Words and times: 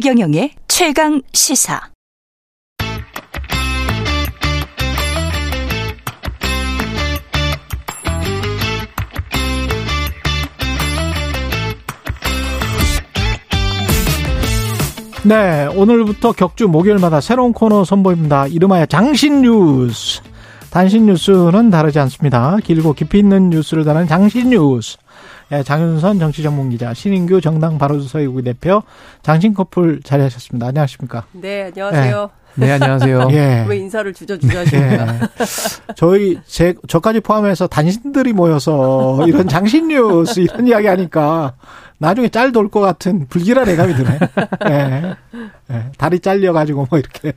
최경영의 0.00 0.52
최강 0.66 1.20
시사. 1.34 1.78
네, 15.22 15.66
오늘부터 15.66 16.32
격주 16.32 16.68
목요일마다 16.68 17.20
새로운 17.20 17.52
코너 17.52 17.84
선보입니다. 17.84 18.46
이름하여 18.46 18.86
장신 18.86 19.42
뉴스. 19.42 20.22
단신 20.70 21.04
뉴스는 21.04 21.68
다르지 21.68 21.98
않습니다. 21.98 22.56
길고 22.64 22.94
깊이 22.94 23.18
있는 23.18 23.50
뉴스를 23.50 23.84
다루는 23.84 24.06
장신 24.06 24.48
뉴스. 24.48 24.96
예, 25.52 25.62
장윤선 25.64 26.18
정치전문기자, 26.20 26.94
신인규 26.94 27.40
정당 27.40 27.76
바로서의국 27.76 28.44
대표, 28.44 28.82
장신 29.22 29.52
커플 29.52 30.00
자리하셨습니다. 30.02 30.68
안녕하십니까? 30.68 31.24
네, 31.32 31.64
안녕하세요. 31.64 32.30
네, 32.54 32.66
네 32.66 32.72
안녕하세요. 32.72 33.28
예. 33.32 33.64
왜 33.68 33.76
인사를 33.78 34.12
주저주저 34.12 34.58
하십니까? 34.60 35.14
예. 35.14 35.20
저희, 35.96 36.38
제, 36.46 36.74
저까지 36.86 37.20
포함해서 37.20 37.66
단신들이 37.66 38.32
모여서 38.32 39.24
이런 39.26 39.48
장신 39.48 39.88
뉴스 39.88 40.40
이런 40.40 40.68
이야기 40.68 40.86
하니까 40.86 41.54
나중에 41.98 42.28
짤 42.28 42.52
돌 42.52 42.70
것 42.70 42.80
같은 42.80 43.26
불길한 43.28 43.68
애감이 43.68 43.94
드네. 43.94 44.18
예. 44.70 45.16
예. 45.72 45.84
다리 45.98 46.20
잘려가지고 46.20 46.86
뭐 46.90 46.98
이렇게 46.98 47.32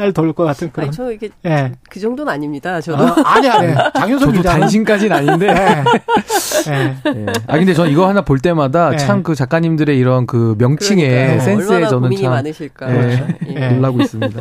짤돌것 0.00 0.46
같은 0.46 0.72
그런. 0.72 0.88
아니, 0.88 0.96
저 0.96 1.12
이게 1.12 1.28
예. 1.44 1.72
그 1.90 2.00
정도는 2.00 2.32
아닙니다. 2.32 2.80
저도. 2.80 3.04
아, 3.04 3.34
아니, 3.36 3.48
아니. 3.48 3.74
장윤석 3.94 4.32
기자. 4.32 4.58
단신까지는 4.58 5.14
아닌데. 5.16 5.48
예. 5.48 6.72
예. 6.72 6.96
예. 7.06 7.26
아, 7.46 7.58
근데 7.58 7.74
저 7.74 7.86
이거 7.86 8.08
하나 8.08 8.22
볼 8.22 8.38
때마다 8.38 8.92
예. 8.94 8.96
참그 8.96 9.34
작가님들의 9.34 9.98
이런 9.98 10.26
그 10.26 10.54
명칭에 10.58 11.06
그러니까요. 11.08 11.40
센스에 11.40 11.84
저는 11.86 12.00
고민이 12.00 12.22
참. 12.22 12.32
많으실까. 12.32 12.94
예. 12.94 13.36
예. 13.48 13.68
놀라고 13.72 14.00
있습니다. 14.00 14.40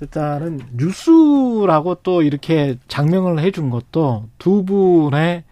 일단은 0.00 0.60
뉴스라고 0.76 1.96
또 2.02 2.22
이렇게 2.22 2.76
장명을 2.88 3.38
해준 3.38 3.70
것도 3.70 4.24
두 4.38 4.64
분의 4.64 5.44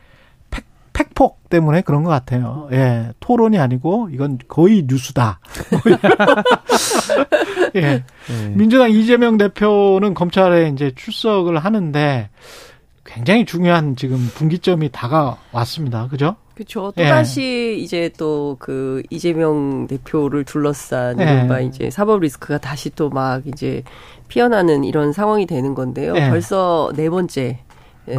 팩폭 0.92 1.41
때문에 1.52 1.82
그런 1.82 2.02
것 2.02 2.08
같아요. 2.10 2.68
예, 2.72 3.10
토론이 3.20 3.58
아니고 3.58 4.08
이건 4.10 4.38
거의 4.48 4.84
뉴스다. 4.88 5.38
예. 7.76 7.80
네. 7.80 8.04
민주당 8.54 8.90
이재명 8.90 9.36
대표는 9.36 10.14
검찰에 10.14 10.68
이제 10.70 10.92
출석을 10.96 11.58
하는데 11.58 12.30
굉장히 13.04 13.44
중요한 13.44 13.94
지금 13.96 14.30
분기점이 14.34 14.88
다가왔습니다. 14.90 16.08
그죠? 16.08 16.36
그렇죠. 16.54 16.92
또 16.96 17.02
다시 17.02 17.42
예. 17.42 17.74
이제 17.74 18.10
또 18.16 18.56
그 18.58 19.02
이재명 19.10 19.86
대표를 19.86 20.44
둘러싼 20.44 21.18
이른바 21.18 21.60
예. 21.62 21.66
이제 21.66 21.90
사법 21.90 22.20
리스크가 22.20 22.58
다시 22.58 22.90
또 22.90 23.10
막 23.10 23.46
이제 23.46 23.82
피어나는 24.28 24.84
이런 24.84 25.12
상황이 25.12 25.44
되는 25.46 25.74
건데요. 25.74 26.14
예. 26.16 26.30
벌써 26.30 26.90
네 26.96 27.10
번째 27.10 27.42
예, 27.42 27.58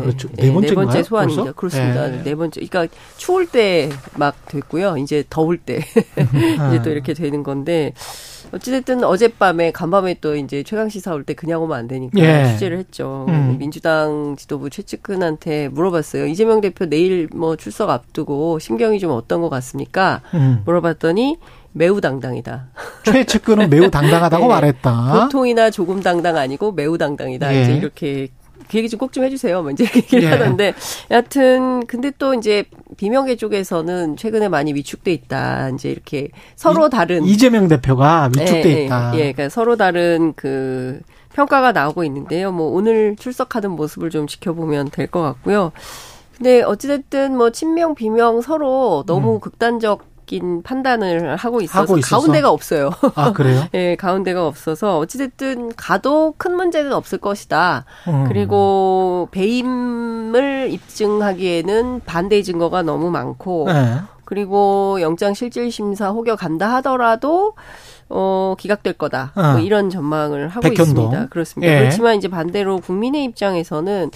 그렇죠. 0.01 0.27
네, 0.33 0.47
네 0.47 0.51
번째, 0.53 0.67
네 0.69 0.75
번째 0.75 1.03
소환입니다. 1.03 1.43
벌써? 1.43 1.55
그렇습니다. 1.55 2.07
네. 2.07 2.23
네 2.23 2.35
번째. 2.35 2.65
그러니까 2.65 2.95
추울 3.17 3.47
때 3.47 3.89
막 4.17 4.35
됐고요. 4.47 4.97
이제 4.97 5.23
더울 5.29 5.57
때 5.57 5.77
이제 6.69 6.81
또 6.83 6.89
이렇게 6.91 7.13
되는 7.13 7.43
건데 7.43 7.93
어찌됐든 8.51 9.03
어젯밤에 9.03 9.71
간밤에 9.71 10.17
또 10.21 10.35
이제 10.35 10.61
최강 10.63 10.87
시사 10.89 11.13
올 11.13 11.23
때 11.23 11.33
그냥 11.33 11.61
오면 11.63 11.77
안 11.77 11.87
되니까 11.87 12.19
예. 12.19 12.51
취재를 12.53 12.77
했죠. 12.77 13.25
음. 13.29 13.55
민주당 13.57 14.35
지도부 14.37 14.69
최측근한테 14.69 15.69
물어봤어요. 15.69 16.27
이재명 16.27 16.61
대표 16.61 16.85
내일 16.85 17.27
뭐 17.33 17.55
출석 17.55 17.89
앞두고 17.89 18.59
심경이 18.59 18.99
좀 18.99 19.11
어떤 19.11 19.41
것 19.41 19.49
같습니까? 19.49 20.21
음. 20.33 20.61
물어봤더니 20.65 21.37
매우 21.71 21.99
당당이다. 22.01 22.67
최측근은 23.05 23.69
매우 23.71 23.89
당당하다고 23.89 24.43
네. 24.47 24.53
말했다. 24.53 25.23
보통이나 25.23 25.71
조금 25.71 26.01
당당 26.01 26.37
아니고 26.37 26.73
매우 26.73 26.97
당당이다. 26.99 27.55
예. 27.55 27.61
이제 27.63 27.73
이렇게 27.75 28.27
그 28.69 28.77
얘기 28.77 28.89
좀 28.89 28.99
꼭좀 28.99 29.21
좀 29.21 29.23
해주세요. 29.25 29.61
뭐 29.61 29.71
이제 29.71 29.85
얘기를 29.95 30.23
예. 30.23 30.27
하던데 30.27 30.73
여하튼 31.11 31.85
근데 31.85 32.11
또 32.17 32.33
이제 32.33 32.65
비명계 32.97 33.35
쪽에서는 33.37 34.17
최근에 34.17 34.49
많이 34.49 34.73
위축돼 34.73 35.11
있다. 35.13 35.69
이제 35.69 35.89
이렇게 35.89 36.29
서로 36.55 36.87
이, 36.87 36.89
다른 36.89 37.25
이재명 37.25 37.67
대표가 37.67 38.29
위축돼 38.35 38.63
예, 38.65 38.77
예, 38.77 38.85
있다. 38.85 39.11
예, 39.15 39.17
그러니까 39.33 39.49
서로 39.49 39.75
다른 39.75 40.33
그 40.35 40.99
평가가 41.33 41.71
나오고 41.71 42.03
있는데요. 42.03 42.51
뭐 42.51 42.67
오늘 42.71 43.15
출석하는 43.17 43.71
모습을 43.71 44.09
좀 44.09 44.27
지켜보면 44.27 44.89
될 44.91 45.07
것 45.07 45.21
같고요. 45.21 45.71
근데 46.37 46.61
어찌됐든 46.63 47.37
뭐 47.37 47.51
친명 47.51 47.93
비명 47.95 48.41
서로 48.41 49.03
너무 49.05 49.35
음. 49.35 49.39
극단적 49.39 50.12
인 50.33 50.63
판단을 50.63 51.35
하고 51.35 51.61
있어서, 51.61 51.93
하고 51.93 52.01
가운데가 52.01 52.49
없어요. 52.49 52.89
아 53.13 53.33
그래요? 53.33 53.65
네, 53.71 53.95
가운데가 53.97 54.47
없어서 54.47 54.97
어찌됐든 54.97 55.75
가도 55.75 56.33
큰 56.37 56.55
문제는 56.55 56.91
없을 56.91 57.19
것이다. 57.19 57.85
음. 58.07 58.25
그리고 58.27 59.27
배임을 59.31 60.69
입증하기에는 60.71 62.01
반대 62.05 62.41
증거가 62.41 62.81
너무 62.81 63.11
많고, 63.11 63.65
네. 63.67 63.97
그리고 64.25 64.97
영장 65.01 65.35
실질 65.35 65.71
심사 65.71 66.09
혹여 66.09 66.35
간다 66.35 66.73
하더라도 66.75 67.53
어, 68.09 68.55
기각될 68.57 68.93
거다. 68.93 69.31
어. 69.35 69.51
뭐 69.53 69.59
이런 69.59 69.89
전망을 69.89 70.47
하고 70.47 70.61
백현동. 70.61 70.83
있습니다. 70.83 71.27
그렇습니다. 71.29 71.73
예. 71.73 71.79
그렇지만 71.79 72.15
이제 72.15 72.27
반대로 72.27 72.79
국민의 72.79 73.23
입장에서는 73.25 74.11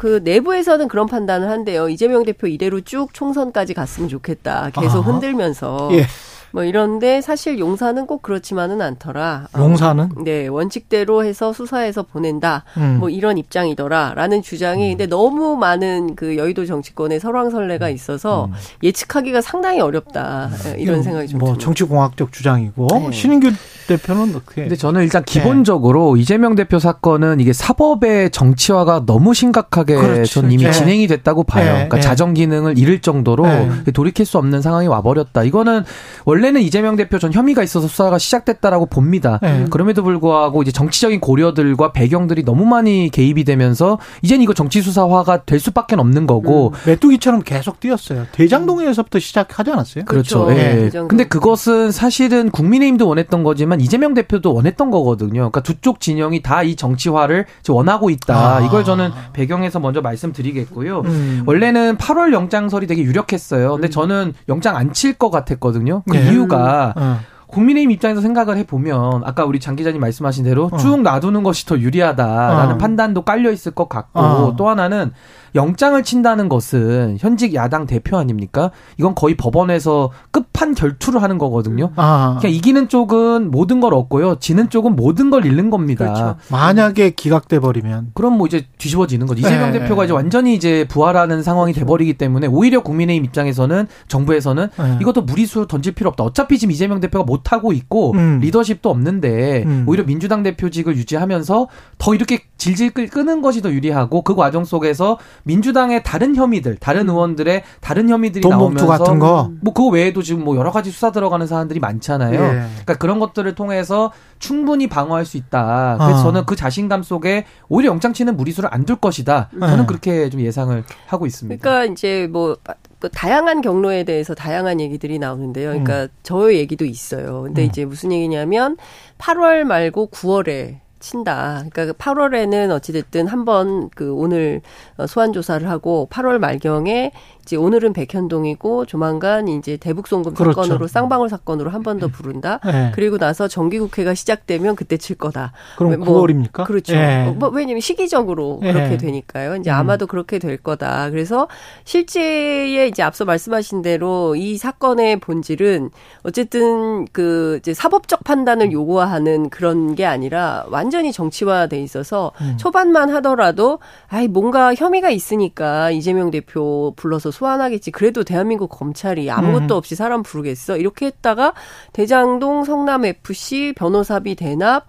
그 0.00 0.22
내부에서는 0.24 0.88
그런 0.88 1.06
판단을 1.06 1.50
한대요. 1.50 1.90
이재명 1.90 2.24
대표 2.24 2.46
이대로 2.46 2.80
쭉 2.80 3.12
총선까지 3.12 3.74
갔으면 3.74 4.08
좋겠다. 4.08 4.70
계속 4.70 5.06
아 5.06 5.12
흔들면서. 5.12 5.90
예. 5.92 6.06
뭐 6.52 6.64
이런데 6.64 7.20
사실 7.20 7.58
용사는 7.58 8.06
꼭 8.06 8.22
그렇지만은 8.22 8.80
않더라. 8.80 9.48
어, 9.52 9.58
용사는? 9.58 10.04
어, 10.04 10.22
네, 10.24 10.46
원칙대로 10.46 11.22
해서 11.22 11.52
수사해서 11.52 12.02
보낸다. 12.02 12.64
음. 12.78 12.96
뭐 12.98 13.10
이런 13.10 13.36
입장이더라라는 13.36 14.40
주장이 14.40 14.92
음. 14.92 14.96
근데 14.96 15.06
너무 15.06 15.56
많은 15.56 16.16
그 16.16 16.38
여의도 16.38 16.64
정치권에 16.64 17.18
설왕설래가 17.18 17.88
음. 17.88 17.94
있어서 17.94 18.46
음. 18.46 18.52
예측하기가 18.82 19.42
상당히 19.42 19.80
어렵다. 19.80 20.50
음. 20.50 20.74
이런 20.78 21.02
생각이 21.02 21.28
좀뭐 21.28 21.58
정치공학적 21.58 22.32
주장이고 22.32 22.86
네. 22.90 23.12
신인규 23.12 23.50
대표는 23.96 24.34
어떻게? 24.34 24.62
근데 24.62 24.76
저는 24.76 25.02
일단 25.02 25.24
기본적으로 25.24 26.14
네. 26.16 26.22
이재명 26.22 26.54
대표 26.54 26.78
사건은 26.78 27.40
이게 27.40 27.52
사법의 27.52 28.30
정치화가 28.30 29.06
너무 29.06 29.32
심각하게 29.34 29.94
그렇죠. 29.94 30.40
전 30.42 30.52
이미 30.52 30.64
네. 30.64 30.72
진행이 30.72 31.06
됐다고 31.06 31.44
봐요. 31.44 31.64
네. 31.64 31.72
그러니까 31.72 31.96
네. 31.96 32.02
자정 32.02 32.34
기능을 32.34 32.76
잃을 32.76 33.00
정도로 33.00 33.46
네. 33.46 33.92
돌이킬 33.92 34.26
수 34.26 34.36
없는 34.38 34.62
상황이 34.62 34.86
와버렸다. 34.88 35.44
이거는 35.44 35.84
원래 36.24 36.50
원래는 36.50 36.62
이재명 36.62 36.96
대표 36.96 37.18
전 37.18 37.32
혐의가 37.32 37.62
있어서 37.62 37.86
수사가 37.86 38.18
시작됐다라고 38.18 38.86
봅니다. 38.86 39.38
네. 39.42 39.66
그럼에도 39.70 40.02
불구하고 40.02 40.62
이제 40.62 40.72
정치적인 40.72 41.20
고려들과 41.20 41.92
배경들이 41.92 42.44
너무 42.44 42.64
많이 42.64 43.10
개입이 43.10 43.44
되면서 43.44 43.98
이젠 44.22 44.42
이거 44.42 44.54
정치 44.54 44.82
수사화가 44.82 45.44
될 45.44 45.60
수밖에 45.60 45.96
없는 45.96 46.26
거고 46.26 46.68
음. 46.68 46.90
메뚜기처럼 46.90 47.42
계속 47.42 47.78
뛰었어요. 47.80 48.26
대장동에서부터 48.32 49.18
시작하지 49.18 49.70
않았어요? 49.70 50.04
그렇죠. 50.04 50.46
그렇죠. 50.46 50.60
예. 50.60 50.90
네. 50.90 50.90
근데 51.08 51.24
그것은 51.24 51.92
사실은 51.92 52.50
국민의힘도 52.50 53.06
원했던 53.06 53.42
거지만 53.42 53.79
이재명 53.80 54.14
대표도 54.14 54.52
원했던 54.54 54.90
거거든요. 54.90 55.32
그러니까 55.50 55.60
두 55.62 55.74
쪽 55.80 55.98
진영이 56.00 56.42
다 56.42 56.62
이 56.62 56.76
정치화를 56.76 57.46
원하고 57.68 58.10
있다. 58.10 58.56
아. 58.56 58.60
이걸 58.60 58.84
저는 58.84 59.10
배경에서 59.32 59.80
먼저 59.80 60.00
말씀드리겠고요. 60.02 61.00
음. 61.00 61.42
원래는 61.46 61.96
8월 61.96 62.32
영장설이 62.32 62.86
되게 62.86 63.02
유력했어요. 63.02 63.72
근데 63.72 63.88
음. 63.88 63.90
저는 63.90 64.34
영장 64.48 64.76
안 64.76 64.92
칠 64.92 65.14
것 65.18 65.30
같았거든요. 65.30 66.02
그 66.10 66.16
네. 66.16 66.30
이유가 66.32 66.92
어. 66.96 67.18
국민의힘 67.50 67.90
입장에서 67.90 68.20
생각을 68.20 68.56
해보면 68.58 69.22
아까 69.24 69.44
우리 69.44 69.58
장 69.58 69.76
기자님 69.76 70.00
말씀하신 70.00 70.44
대로 70.44 70.68
어. 70.70 70.76
쭉 70.76 71.00
놔두는 71.00 71.42
것이 71.42 71.66
더 71.66 71.78
유리하다라는 71.78 72.74
어. 72.74 72.78
판단도 72.78 73.22
깔려 73.22 73.50
있을 73.50 73.72
것 73.72 73.88
같고 73.88 74.20
어. 74.20 74.56
또 74.56 74.68
하나는 74.68 75.12
영장을 75.54 76.00
친다는 76.04 76.48
것은 76.48 77.16
현직 77.18 77.54
야당 77.54 77.86
대표 77.86 78.16
아닙니까? 78.18 78.70
이건 78.98 79.14
거의 79.16 79.36
법원에서 79.36 80.10
끝판 80.30 80.74
결투를 80.74 81.22
하는 81.22 81.38
거거든요. 81.38 81.90
아. 81.96 82.36
그냥 82.40 82.54
이기는 82.54 82.88
쪽은 82.88 83.50
모든 83.50 83.80
걸 83.80 83.94
얻고요. 83.94 84.36
지는 84.36 84.70
쪽은 84.70 84.94
모든 84.94 85.30
걸 85.30 85.44
잃는 85.46 85.70
겁니다. 85.70 86.04
그렇죠. 86.04 86.36
만약에 86.50 87.10
기각돼 87.10 87.58
버리면 87.58 88.10
그럼 88.14 88.38
뭐 88.38 88.46
이제 88.46 88.66
뒤집어지는 88.78 89.26
거죠. 89.26 89.40
이재명 89.40 89.72
네. 89.72 89.80
대표가 89.80 90.04
이제 90.04 90.12
완전히 90.12 90.54
이제 90.54 90.86
부활하는 90.88 91.42
상황이. 91.42 91.70
돼 91.72 91.84
버리기 91.84 92.14
때문에 92.14 92.46
오히려 92.46 92.82
국민의힘 92.82 93.24
입장에서는 93.24 93.86
정부에서는 94.08 94.68
네. 94.76 94.98
이것도 95.00 95.22
무리수 95.22 95.66
던질 95.66 95.94
필요 95.94 96.10
없다. 96.10 96.24
어차피 96.24 96.58
지금 96.58 96.72
이재명 96.72 97.00
대표가 97.00 97.24
못 97.24 97.39
하고 97.44 97.72
있고 97.72 98.12
음. 98.12 98.40
리더십도 98.40 98.90
없는데 98.90 99.64
음. 99.66 99.84
오히려 99.86 100.04
민주당 100.04 100.42
대표직을 100.42 100.96
유지하면서 100.96 101.68
더 101.98 102.14
이렇게 102.14 102.40
질질 102.56 102.92
끄는 102.92 103.42
것이 103.42 103.62
더 103.62 103.70
유리하고 103.70 104.22
그 104.22 104.34
과정 104.34 104.64
속에서 104.64 105.18
민주당의 105.44 106.02
다른 106.02 106.36
혐의들, 106.36 106.76
다른 106.76 107.08
음. 107.08 107.10
의원들의 107.10 107.62
다른 107.80 108.08
혐의들이 108.08 108.46
나오면서 108.48 108.86
같은 108.86 109.18
거. 109.18 109.50
뭐 109.60 109.72
그거 109.72 109.88
외에도 109.88 110.22
지금 110.22 110.44
뭐 110.44 110.56
여러 110.56 110.70
가지 110.70 110.90
수사 110.90 111.10
들어가는 111.10 111.46
사람들이 111.46 111.80
많잖아요. 111.80 112.40
예. 112.40 112.48
그러니까 112.48 112.94
그런 112.98 113.18
것들을 113.18 113.54
통해서 113.54 114.12
충분히 114.40 114.88
방어할 114.88 115.24
수 115.24 115.36
있다. 115.36 115.96
그래서 116.00 116.20
어. 116.20 116.22
저는 116.24 116.46
그 116.46 116.56
자신감 116.56 117.04
속에 117.04 117.44
오히려 117.68 117.90
영장치는 117.92 118.36
무리수를 118.36 118.68
안 118.72 118.80
둘 118.84 118.96
것이다. 118.96 119.50
저는 119.52 119.82
예. 119.82 119.86
그렇게 119.86 120.30
좀 120.30 120.40
예상을 120.40 120.82
하고 121.06 121.26
있습니다. 121.26 121.62
그러니까 121.62 121.92
이제 121.92 122.26
뭐그 122.32 123.10
다양한 123.12 123.60
경로에 123.60 124.04
대해서 124.04 124.34
다양한 124.34 124.80
얘기들이 124.80 125.18
나오는데요. 125.18 125.68
그러니까 125.68 126.04
음. 126.04 126.08
저 126.22 126.52
얘기도 126.54 126.86
있어요. 126.86 127.42
근데 127.42 127.62
음. 127.62 127.66
이제 127.66 127.84
무슨 127.84 128.10
얘기냐면 128.10 128.78
8월 129.18 129.64
말고 129.64 130.08
9월에 130.10 130.78
친다. 130.98 131.64
그러니까 131.70 131.96
8월에는 131.98 132.68
그 132.68 132.74
어찌됐든 132.74 133.26
한번 133.26 133.90
그 133.94 134.12
오늘 134.12 134.60
어, 134.96 135.06
소환 135.06 135.32
조사를 135.32 135.68
하고 135.68 136.08
8월 136.10 136.38
말경에 136.38 137.12
이제 137.50 137.56
오늘은 137.56 137.94
백현동이고 137.94 138.86
조만간 138.86 139.48
이제 139.48 139.76
대북송금 139.76 140.34
그렇죠. 140.34 140.62
사건으로 140.62 140.86
쌍방울 140.86 141.28
사건으로 141.28 141.70
한 141.70 141.82
번 141.82 141.98
더 141.98 142.06
부른다. 142.06 142.60
네. 142.64 142.92
그리고 142.94 143.18
나서 143.18 143.48
정기국회가 143.48 144.14
시작되면 144.14 144.76
그때 144.76 144.96
칠 144.96 145.16
거다. 145.16 145.52
그럼 145.76 145.98
뭐, 145.98 146.22
9월입니까? 146.24 146.64
그렇죠. 146.64 146.94
네. 146.94 147.34
뭐 147.36 147.48
왜냐면 147.48 147.80
시기적으로 147.80 148.60
네. 148.62 148.72
그렇게 148.72 148.96
되니까요. 148.96 149.56
이제 149.56 149.70
음. 149.70 149.74
아마도 149.74 150.06
그렇게 150.06 150.38
될 150.38 150.56
거다. 150.58 151.10
그래서 151.10 151.48
실제에 151.84 152.86
이제 152.86 153.02
앞서 153.02 153.24
말씀하신 153.24 153.82
대로 153.82 154.36
이 154.36 154.56
사건의 154.56 155.18
본질은 155.18 155.90
어쨌든 156.22 157.06
그 157.12 157.56
이제 157.58 157.74
사법적 157.74 158.22
판단을 158.22 158.70
요구하는 158.70 159.50
그런 159.50 159.96
게 159.96 160.06
아니라 160.06 160.64
완전히 160.70 161.10
정치화돼 161.12 161.82
있어서 161.82 162.30
음. 162.40 162.56
초반만 162.58 163.10
하더라도 163.16 163.80
아이 164.06 164.28
뭔가 164.28 164.74
혐의가 164.76 165.10
있으니까 165.10 165.90
이재명 165.90 166.30
대표 166.30 166.92
불러서 166.96 167.32
소환하겠지. 167.40 167.90
그래도 167.90 168.22
대한민국 168.22 168.68
검찰이 168.68 169.30
아무것도 169.30 169.74
음. 169.74 169.76
없이 169.76 169.94
사람 169.94 170.22
부르겠어. 170.22 170.76
이렇게 170.76 171.06
했다가 171.06 171.54
대장동 171.92 172.64
성남 172.64 173.04
FC 173.06 173.72
변호사비 173.76 174.34
대납 174.34 174.86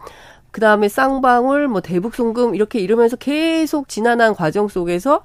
그다음에 0.51 0.89
쌍방울 0.89 1.69
뭐 1.69 1.79
대북 1.81 2.13
송금 2.13 2.55
이렇게 2.55 2.79
이러면서 2.79 3.15
계속 3.15 3.87
지난한 3.87 4.35
과정 4.35 4.67
속에서 4.67 5.21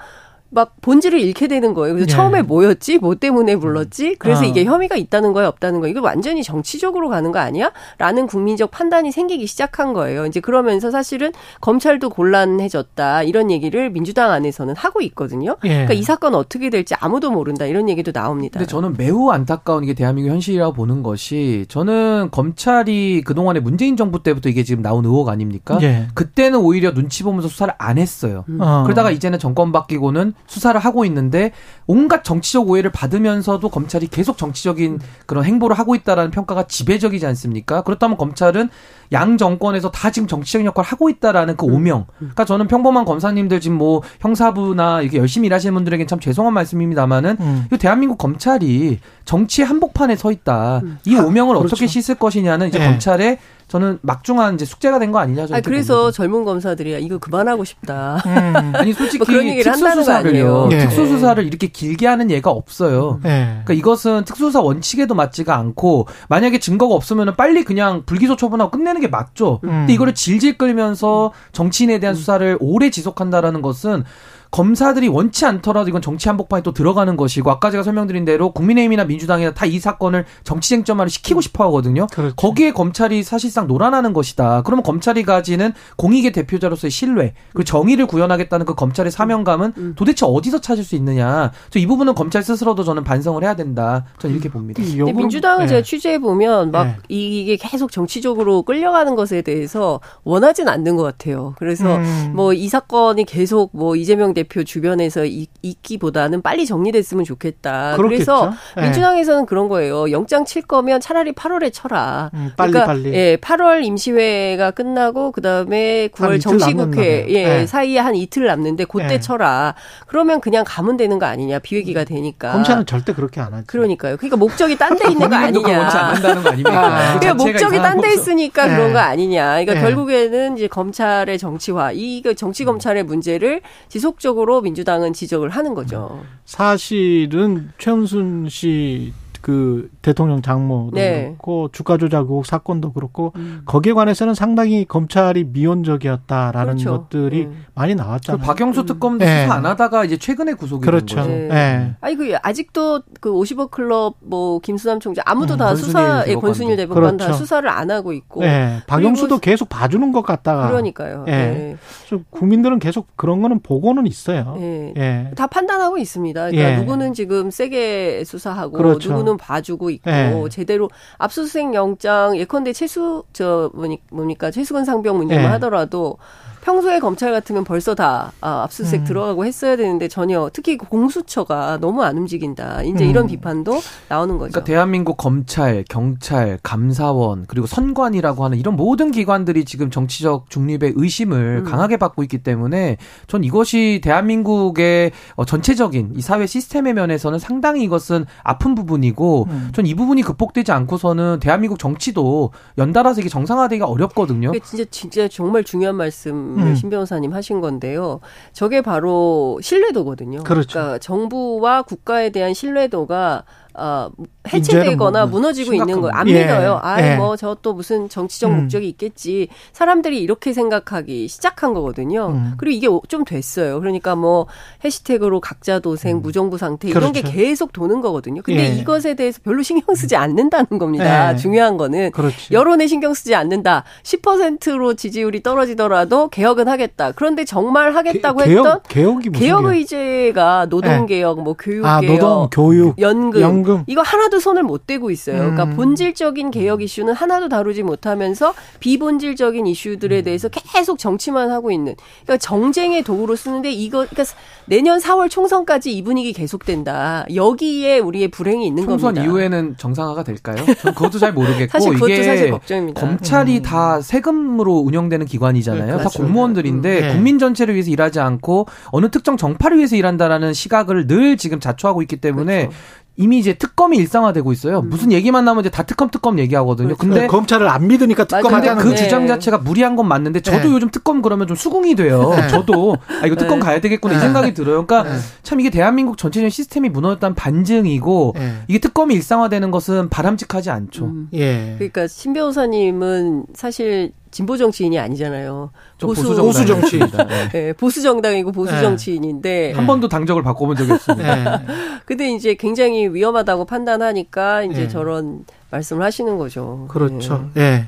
막 0.51 0.75
본질을 0.81 1.21
잃게 1.21 1.49
되는 1.49 1.75
거예요. 1.75 1.95
그래서 1.95 2.07
네. 2.07 2.13
처음에 2.13 2.43
뭐였지? 2.43 2.99
뭐 2.99 3.15
때문에 3.17 3.57
불렀지? 3.57 4.17
그래서 4.19 4.43
아. 4.43 4.45
이게 4.45 4.65
혐의가 4.65 4.97
있다는 4.97 5.33
거야, 5.33 5.49
없다는 5.49 5.81
거야. 5.81 5.91
이거 5.91 6.01
완전히 6.01 6.43
정치적으로 6.43 7.09
가는 7.09 7.33
거 7.33 7.39
아니야? 7.39 7.73
라는 7.99 8.27
국민적 8.27 8.71
판단이 8.71 9.11
생기기 9.11 9.47
시작한 9.47 9.93
거예요. 9.93 10.25
이제 10.27 10.41
그러면서 10.41 10.91
사실은 10.91 11.33
검찰도 11.61 12.11
곤란해졌다. 12.11 13.25
이런 13.25 13.51
얘기를 13.51 13.91
민주당 13.91 14.31
안에서는 14.31 14.77
하고 14.77 15.01
있거든요. 15.03 15.57
예. 15.65 15.69
그러니까 15.69 15.95
이 15.95 16.03
사건 16.03 16.35
어떻게 16.35 16.71
될지 16.71 16.95
아무도 16.95 17.31
모른다. 17.31 17.67
이런 17.67 17.89
얘기도 17.89 18.13
나옵니다. 18.13 18.59
근데 18.59 18.71
저는 18.71 18.95
매우 18.97 19.31
안타까운 19.31 19.85
게 19.85 19.95
대한민국 19.95 20.31
현실이라고 20.31 20.73
보는 20.75 21.03
것이 21.03 21.67
저는 21.69 22.29
검찰이 22.31 23.23
그동안에 23.25 23.61
문재인 23.61 23.97
정부 23.97 24.23
때부터 24.23 24.49
이게 24.49 24.63
지금 24.63 24.83
나온 24.83 25.05
의혹 25.05 25.29
아닙니까? 25.29 25.79
예. 25.83 26.07
그때는 26.15 26.61
오히려 26.61 26.95
눈치 26.95 27.25
보면서 27.25 27.49
수사를 27.49 27.75
안 27.79 27.99
했어요. 27.99 28.45
음. 28.49 28.61
어. 28.61 28.85
그러다가 28.85 29.11
이제는 29.11 29.39
정권 29.39 29.73
바뀌고는 29.73 30.35
수사를 30.47 30.79
하고 30.81 31.05
있는데 31.05 31.53
온갖 31.87 32.25
정치적 32.25 32.69
오해를 32.69 32.91
받으면서도 32.93 33.69
검찰이 33.69 34.07
계속 34.09 34.39
정치적인 34.39 35.01
그런 35.27 35.45
행보를 35.45 35.79
하고 35.79 35.95
있다라는 35.95 36.31
평가가 36.31 36.65
지배적이지 36.65 37.27
않습니까? 37.27 37.83
그렇다면 37.83 38.17
검찰은 38.17 38.69
양 39.13 39.37
정권에서 39.39 39.91
다 39.91 40.11
지금 40.11 40.27
정치적인 40.27 40.67
역할을 40.67 40.87
하고 40.87 41.09
있다라는 41.09 41.57
그 41.57 41.67
음. 41.67 41.75
오명. 41.75 42.07
그러니까 42.19 42.45
저는 42.45 42.67
평범한 42.67 43.05
검사님들 43.05 43.61
지금 43.61 43.79
뭐 43.79 44.03
형사부나 44.21 45.03
이렇게 45.03 45.19
열심히 45.19 45.47
일하시는 45.47 45.73
분들에게는 45.75 46.09
참 46.09 46.21
죄송한 46.21 46.53
말씀입니다만은 46.55 47.37
음. 47.41 47.67
이 47.73 47.77
대한민국 47.77 48.19
검찰이 48.19 49.01
정치 49.27 49.63
한복판에 49.63 50.17
서 50.17 50.31
있다. 50.33 50.81
음. 50.85 50.99
이 51.05 51.15
오명을 51.17 51.57
아, 51.57 51.59
그렇죠. 51.59 51.75
어떻게 51.75 51.87
씻을 51.89 52.15
것이냐는 52.15 52.69
이제 52.69 52.79
네. 52.79 52.87
검찰의 52.87 53.39
저는 53.69 53.99
막중한 54.03 54.55
이제 54.55 54.65
숙제가 54.65 55.01
된 55.01 55.11
거 55.11 55.19
아니냐. 55.19 55.47
아, 55.51 55.61
그래서 55.61 55.95
봅니다. 55.97 56.17
젊은 56.17 56.45
검사들이야 56.45 56.99
이거 56.99 57.19
그만하고 57.19 57.65
싶다. 57.65 58.23
음. 58.25 58.73
아니 58.77 58.93
솔직히 58.93 59.19
뭐 59.19 59.27
그런 59.27 59.47
얘기를 59.49 59.71
특수수사를요. 59.73 60.69
네. 60.71 60.79
특수수사를 60.79 61.45
이렇게 61.45 61.67
길게 61.67 62.07
하는 62.07 62.31
예가 62.31 62.51
없어요. 62.53 63.19
네. 63.25 63.61
그러니까 63.65 63.75
이것은 63.75 64.25
특수수사 64.25 64.61
원칙에도 64.61 65.17
맞지가 65.17 65.57
않고 65.57 66.07
만약에 66.29 66.61
증거가 66.61 66.95
없으면 66.95 67.35
빨리 67.37 67.65
그냥 67.65 68.05
불기소 68.07 68.37
처분하고 68.37 68.71
끝내는 68.71 69.01
게 69.01 69.09
맞죠. 69.09 69.59
음. 69.65 69.71
근데 69.71 69.93
이거를 69.95 70.15
질질 70.15 70.57
끌면서 70.57 71.33
정치인에 71.51 71.99
대한 71.99 72.15
수사를 72.15 72.57
오래 72.61 72.91
지속한다라는 72.91 73.61
것은 73.63 74.05
검사들이 74.51 75.09
원치 75.09 75.45
않더라도 75.47 75.89
이건 75.89 76.03
정치 76.03 76.29
한복판에 76.29 76.63
또 76.63 76.73
들어가는 76.73 77.17
것이고 77.17 77.51
아까 77.51 77.71
제가 77.71 77.83
설명드린 77.83 78.25
대로 78.25 78.53
국민의힘이나 78.53 79.05
민주당이나 79.05 79.53
다 79.55 79.67
이 79.67 79.81
사건을 79.81 80.25
정치 80.45 80.69
쟁점화를 80.71 81.11
시키고 81.11 81.41
싶어 81.41 81.65
하거든요. 81.65 82.07
그렇죠. 82.13 82.37
거기에 82.37 82.73
검찰이 82.73 83.23
사실상 83.25 83.67
놀아나는 83.67 84.13
것이다. 84.13 84.63
그러면 84.63 84.83
검찰이 84.85 85.25
가지는 85.25 85.73
공익의 85.97 86.31
대표자로서의 86.33 86.91
신뢰 86.93 87.35
그리고 87.53 87.65
정의를 87.65 88.07
구현하겠다는 88.07 88.65
그 88.65 88.75
검찰의 88.77 89.11
사명감은 89.11 89.73
음. 89.77 89.95
도대체 89.97 90.25
어디서 90.25 90.61
찾을 90.61 90.85
수 90.85 90.95
있느냐. 90.95 91.51
저 91.71 91.81
이 91.81 91.87
부분은 91.87 92.15
검찰 92.15 92.43
스스로도 92.45 92.85
저는 92.85 93.03
반성을 93.05 93.43
해야 93.43 93.57
된다. 93.57 94.05
저는 94.19 94.37
이렇게 94.37 94.49
봅니다. 94.49 94.81
근데 94.83 95.13
민주당은 95.13 95.65
네. 95.65 95.69
제가 95.69 95.83
취재해 95.83 96.19
보면 96.21 96.71
막 96.71 96.85
네. 96.85 96.97
이게 97.09 97.57
계속 97.57 97.91
정치적으로 97.91 98.63
끌려가는 98.63 99.17
것에 99.17 99.43
대해서 99.43 100.01
원하진 100.23 100.69
않는 100.69 100.95
것 100.97 101.03
같아요. 101.03 101.55
그래서 101.59 101.97
음. 101.97 102.33
뭐이 102.37 102.69
사건이 102.69 103.25
계속 103.25 103.71
뭐 103.73 103.97
이재명 103.97 104.33
대표 104.33 104.46
대표 104.47 104.63
주변에서 104.65 105.25
이, 105.25 105.49
있기보다는 105.63 106.41
빨리 106.43 106.67
정리됐으면 106.67 107.25
좋겠다. 107.25 107.97
그렇겠죠? 107.97 108.25
그래서 108.25 108.55
네. 108.77 108.83
민주당에서는 108.83 109.47
그런 109.47 109.69
거예요. 109.69 110.11
영장 110.13 110.45
칠 110.45 110.63
거면 110.63 111.01
차라리 111.01 111.33
8월에 111.33 111.71
쳐라. 111.73 112.31
음, 112.35 112.53
빨리 112.57 112.73
그러니까 112.73 112.93
빨리. 112.93 113.13
예, 113.13 113.37
8월 113.37 113.85
임시회가 113.85 114.71
끝나고 114.71 115.33
그다음에 115.33 116.09
9월 116.09 116.41
정시국회 116.41 117.27
예, 117.29 117.45
네. 117.45 117.67
사이에 117.67 117.99
한 117.99 118.15
이틀 118.15 118.47
남는데 118.47 118.85
그때 118.85 119.07
네. 119.07 119.21
쳐라. 119.21 119.75
그러면 120.07 120.41
그냥 120.41 120.65
가면 120.67 120.97
되는 120.97 121.19
거 121.19 121.27
아니냐. 121.27 121.59
비회기가 121.59 122.05
되니까. 122.05 122.53
검찰은 122.53 122.87
절대 122.87 123.13
그렇게 123.13 123.41
안 123.41 123.53
하죠. 123.53 123.65
그러니까요. 123.67 124.17
그러니까 124.17 124.37
목적이 124.37 124.77
딴 124.79 124.97
데 124.97 125.11
있는 125.11 125.29
거 125.29 125.35
아니냐. 125.37 125.79
원치 125.81 125.97
않는다는 125.97 126.43
거 126.43 126.49
아닙니까? 126.51 126.87
아, 126.87 127.19
그러니까 127.19 127.35
목적이 127.45 127.79
딴 127.79 128.01
데 128.01 128.13
있으니까 128.13 128.67
네. 128.67 128.77
그런 128.77 128.93
거 128.93 128.99
아니냐. 129.01 129.51
그러니까 129.65 129.75
네. 129.75 129.81
결국에는 129.81 130.57
이제 130.57 130.69
검찰의 130.69 131.39
정치화, 131.39 131.93
이 131.93 132.23
정치 132.37 132.65
검찰의 132.65 133.03
문제를 133.03 133.61
지속적으로 133.89 134.26
지속적으로 134.27 134.61
민주당은 134.61 135.13
지적을 135.13 135.51
하는 135.51 135.75
거죠. 135.75 136.25
사실은 136.45 137.71
최은순 137.79 138.49
씨 138.49 139.13
그 139.41 139.91
대통령 140.03 140.43
장모도 140.43 140.93
네. 140.95 141.27
그렇고 141.27 141.69
주가 141.73 141.97
조작 141.97 142.21
의혹 142.21 142.47
사건도 142.47 142.93
그렇고 142.93 143.33
음. 143.37 143.63
거기에 143.65 143.93
관해서는 143.93 144.35
상당히 144.35 144.85
검찰이 144.85 145.45
미온적이었다라는 145.45 146.77
그렇죠. 146.77 146.91
것들이 146.91 147.47
음. 147.47 147.65
많이 147.75 147.95
나왔잖아요. 147.95 148.41
그 148.41 148.47
박영수 148.47 148.87
특검도 148.87 149.25
음. 149.25 149.29
수사 149.29 149.55
안 149.55 149.67
하다가 149.67 150.05
이제 150.05 150.17
최근에 150.17 150.55
구속이 150.55 150.85
그렇죠. 150.85 151.17
된 151.17 151.25
거죠. 151.25 151.37
네. 151.37 151.49
네. 151.49 151.95
아니 152.01 152.17
그 152.17 152.35
아직도 152.43 153.03
그 153.21 153.31
50억 153.31 153.71
클럽 153.71 154.17
뭐 154.21 154.59
김수남 154.61 155.01
총장 155.01 155.23
아무도 155.27 155.55
음, 155.55 155.59
다 155.59 155.75
수사 155.75 156.25
예 156.27 156.35
권순일 156.35 156.77
대법관 156.77 157.17
그렇죠. 157.17 157.27
다 157.27 157.33
수사를 157.33 157.69
안 157.69 157.91
하고 157.91 158.13
있고. 158.13 158.41
네. 158.41 158.83
박영수도 158.87 159.39
계속 159.39 159.69
봐주는 159.69 160.13
것 160.13 160.23
같다가. 160.23 160.69
그러니까요. 160.69 161.25
네. 161.27 161.77
좀 162.07 162.25
국민들은 162.31 162.79
계속 162.79 163.09
그런 163.17 163.43
거는 163.43 163.61
보고는 163.61 164.07
있어요. 164.07 164.57
네. 164.59 164.95
예. 164.97 165.31
다 165.35 165.47
판단하고 165.47 165.99
있습니다. 165.99 166.51
그러니까 166.51 166.73
예. 166.73 166.77
누구는 166.77 167.13
지금 167.13 167.51
세게 167.51 168.25
수사하고 168.25 168.73
그렇죠. 168.73 169.11
누구는 169.11 169.26
봐주고 169.35 169.91
있고 169.91 170.11
네. 170.11 170.49
제대로 170.51 170.89
압수수색 171.19 171.75
영장 171.75 172.37
예컨대 172.37 172.73
최수 172.73 173.25
저 173.33 173.71
뭐니까 174.11 174.51
최수근 174.51 174.85
상병 174.85 175.17
문제만 175.17 175.45
네. 175.45 175.49
하더라도 175.53 176.19
평소에 176.67 176.99
검찰 176.99 177.31
같으면 177.31 177.63
벌써 177.63 177.95
다 177.95 178.33
아, 178.41 178.65
압수수색 178.65 179.03
음. 179.03 179.05
들어가고 179.05 179.45
했어야 179.45 179.77
되는데 179.77 180.09
전혀 180.09 180.51
특히 180.53 180.77
그 180.77 180.89
공수처가 180.89 181.79
너무 181.81 182.03
안 182.03 182.19
움직인다. 182.19 182.83
이제 182.83 183.05
음. 183.05 183.11
이런 183.11 183.27
비판도 183.29 183.81
나오는 184.09 184.37
거죠. 184.37 184.51
그러니까 184.51 184.65
대한민국 184.65 185.17
검찰, 185.17 185.85
경찰, 185.89 186.59
감사원 186.65 187.45
그리고 187.47 187.69
선관이라고 187.69 188.45
하는 188.45 188.59
이런 188.59 188.75
모든 188.75 189.13
기관들이 189.13 189.65
지금 189.65 189.91
정치적 189.91 190.51
중립의 190.51 190.95
의심을 190.97 191.63
음. 191.63 191.65
강하게 191.65 191.99
받고 191.99 192.25
있기 192.25 192.39
때문에 192.39 192.97
전 193.29 193.45
이것이 193.45 194.01
대한민국의 194.03 195.13
어, 195.37 195.45
전체적인 195.45 196.15
이 196.17 196.21
사회 196.21 196.47
시스템의 196.47 196.95
면에서는 196.95 197.39
상당히 197.39 197.85
이것은 197.85 198.27
아픈 198.43 198.75
부분이고 198.75 199.47
음. 199.49 199.71
전이 199.73 199.95
부분이 199.95 200.23
극복되지 200.23 200.73
않고서는 200.73 201.39
대한민국 201.39 201.79
정치도 201.79 202.51
연달아서 202.77 203.21
이게 203.21 203.29
정상화되기가 203.29 203.87
어렵거든요. 203.87 204.51
진짜 204.65 204.85
진짜 204.91 205.29
정말 205.29 205.63
중요한 205.63 205.95
말씀 205.95 206.56
음. 206.63 206.75
신 206.75 206.91
변호사님 206.91 207.33
하신 207.33 207.61
건데요. 207.61 208.21
저게 208.53 208.81
바로 208.81 209.59
신뢰도거든요. 209.63 210.45
그렇죠. 210.45 210.69
그러니까 210.69 210.99
정부와 210.99 211.83
국가에 211.83 212.31
대한 212.31 212.55
신뢰도가 212.55 213.45
어, 213.79 214.09
해체되거나 214.53 215.27
뭐 215.27 215.41
무너지고 215.41 215.75
있는 215.75 216.01
거예요. 216.01 216.11
안 216.15 216.29
예. 216.29 216.41
믿어요. 216.45 216.81
아이, 216.83 217.05
예. 217.05 217.17
뭐, 217.17 217.37
저 217.37 217.57
또 217.63 217.73
무슨 217.73 218.09
정치적 218.09 218.51
음. 218.51 218.61
목적이 218.63 218.89
있겠지. 218.91 219.49
사람들이 219.73 220.21
이렇게 220.21 220.53
생각하기 220.53 221.27
시작한 221.27 221.75
거거든요. 221.75 222.29
음. 222.29 222.53
그리고 222.59 222.77
이게 222.77 223.09
좀 223.09 223.25
됐어요. 223.25 223.81
그러니까 223.81 224.15
뭐, 224.15 224.47
해시태그로 224.85 225.41
각자 225.41 225.79
도생, 225.81 226.19
음. 226.19 226.23
무정부 226.23 226.59
상태, 226.59 226.89
이런 226.89 227.13
그렇죠. 227.13 227.27
게 227.27 227.33
계속 227.33 227.73
도는 227.73 228.01
거거든요. 228.03 228.43
근데 228.43 228.71
예. 228.71 228.75
이것에 228.77 229.15
대해서 229.15 229.41
별로 229.43 229.63
신경 229.63 229.95
쓰지 229.95 230.15
않는다는 230.17 230.79
겁니다. 230.79 231.33
예. 231.33 231.37
중요한 231.37 231.77
거는. 231.77 232.13
그렇지. 232.13 232.53
여론에 232.53 232.87
신경 232.87 233.15
쓰지 233.15 233.35
않는다. 233.35 233.85
10%로 234.03 234.95
지지율이 234.95 235.43
떨어지더라도 235.43 236.29
개혁은 236.29 236.69
하겠다. 236.69 237.13
그런데 237.13 237.45
정말 237.45 237.95
하겠다고 237.95 238.45
개, 238.45 238.51
했던. 238.51 238.81
개혁이 238.89 239.31
개혁 239.31 239.65
의제가 239.65 240.67
노동 240.67 241.07
개혁, 241.07 241.43
뭐, 241.43 241.55
교육개혁. 241.55 241.87
아, 241.87 242.01
노동, 242.01 242.49
교육. 242.51 242.99
연금. 243.01 243.41
연금. 243.67 243.85
이거 243.87 244.03
하나도 244.03 244.41
손을 244.41 244.63
못 244.63 244.87
대고 244.87 245.11
있어요. 245.11 245.39
그러니까 245.39 245.65
음. 245.65 245.77
본질적인 245.77 246.51
개혁 246.51 246.83
이슈는 246.83 247.13
하나도 247.13 247.49
다루지 247.49 247.83
못하면서 247.83 248.55
비본질적인 248.81 249.67
이슈들에 249.67 250.23
대해서 250.23 250.49
계속 250.49 250.99
정치만 250.99 251.51
하고 251.51 251.71
있는. 251.71 251.97
그러니까 252.23 252.39
정쟁의 252.39 253.03
도구로 253.03 253.37
쓰는데 253.37 253.71
이거 253.73 254.07
그러니까 254.09 254.25
내년 254.67 254.99
4월 254.99 255.29
총선까지 255.31 255.93
이 255.93 256.03
분위기 256.03 256.33
계속된다. 256.33 257.27
여기에 257.35 257.99
우리의 257.99 258.29
불행이 258.29 258.67
있는 258.67 258.85
총선 258.85 259.15
겁니다. 259.15 259.23
총선 259.23 259.25
이후에는 259.25 259.77
정상화가 259.77 260.23
될까요? 260.23 260.57
전 260.81 260.95
그것도 260.95 261.19
잘 261.19 261.33
모르겠고 261.33 261.73
사실 261.73 261.93
그것도 261.93 262.13
이게 262.13 262.23
사실 262.23 262.51
걱정입니다. 262.51 263.01
검찰이 263.01 263.59
음. 263.59 263.63
다 263.63 264.01
세금으로 264.01 264.75
운영되는 264.75 265.27
기관이잖아요. 265.27 265.97
네, 265.97 266.03
다 266.03 266.09
공무원들인데 266.09 266.99
음. 266.99 267.03
네. 267.03 267.13
국민 267.13 267.39
전체를 267.39 267.75
위해서 267.75 267.91
일하지 267.91 268.21
않고 268.21 268.67
어느 268.87 269.11
특정 269.11 269.37
정파를 269.37 269.79
위해서 269.79 269.97
일한다라는 269.97 270.53
시각을 270.53 271.07
늘 271.07 271.37
지금 271.37 271.61
자초하고 271.61 272.03
있기 272.03 272.17
때문에 272.17 272.67
그렇죠. 272.67 272.77
이미 273.17 273.39
이제 273.39 273.55
특검이 273.55 273.97
일상화되고 273.97 274.53
있어요. 274.53 274.81
음. 274.81 274.91
무슨 274.91 275.13
얘기만 275.13 275.45
나오면 275.45 275.63
이제 275.63 275.71
다 275.71 275.83
특검 275.83 276.11
특검 276.11 276.39
얘기하거든요. 276.39 276.97
그렇죠. 276.97 277.01
근데 277.01 277.27
검찰을 277.27 277.69
안 277.69 277.89
믿으니까 277.89 278.25
특검하자는 278.25 278.83
그 278.83 278.89
네. 278.91 278.97
주장 278.97 279.27
자체가 279.27 279.59
무리한 279.59 279.97
건 279.97 280.07
맞는데 280.09 280.41
저도 280.41 280.69
네. 280.69 280.75
요즘 280.75 280.91
특검 280.91 281.23
그러면 281.23 281.47
좀 281.47 281.57
수긍이 281.57 281.95
돼요. 281.95 282.35
네. 282.37 282.49
저도 282.49 282.97
아 283.23 283.27
이거 283.27 283.37
특검 283.37 283.61
네. 283.61 283.65
가야 283.65 283.81
되겠구나 283.81 284.15
이 284.15 284.17
네. 284.19 284.23
생각이 284.23 284.55
들어요. 284.55 284.87
그러니까 284.87 285.11
네. 285.11 285.19
참 285.43 285.61
이게 285.61 285.71
대한민국 285.71 286.19
전체적인 286.19 286.51
시스템이 286.51 286.89
무너졌다는 286.91 287.35
반증이고 287.35 288.35
이게 288.69 288.79
특검이 288.79 289.15
일상화되는 289.15 289.71
것은 289.71 290.09
바람직하지 290.09 290.71
않죠. 290.71 291.07
음. 291.07 291.29
예. 291.33 291.75
그러니까 291.79 292.07
신 292.07 292.33
변호사님은 292.33 293.47
사실 293.55 294.13
진보 294.37 294.59
정치인이 294.59 294.99
아니잖아요. 294.99 295.71
보수, 295.99 296.37
보수 296.37 296.67
정치인이다. 296.67 297.25
네. 297.25 297.49
네, 297.49 297.73
보수 297.73 298.03
정당이고 298.03 298.53
보수 298.53 298.71
네. 298.71 298.83
정치인인데 298.83 299.73
한 299.73 299.87
번도 299.87 300.09
당적을 300.09 300.43
바꿔본 300.43 300.77
적이 300.77 300.93
없습니다. 300.93 301.59
네. 301.59 301.67
근데 302.05 302.35
이제 302.35 302.53
굉장히 302.53 303.09
위험하다고 303.09 303.65
판단하니까 303.65 304.65
이제 304.65 304.83
네. 304.83 304.89
저런 304.89 305.47
말씀을 305.71 306.03
하시는 306.03 306.37
거죠. 306.37 306.85
그렇죠. 306.91 307.49
예. 307.57 307.87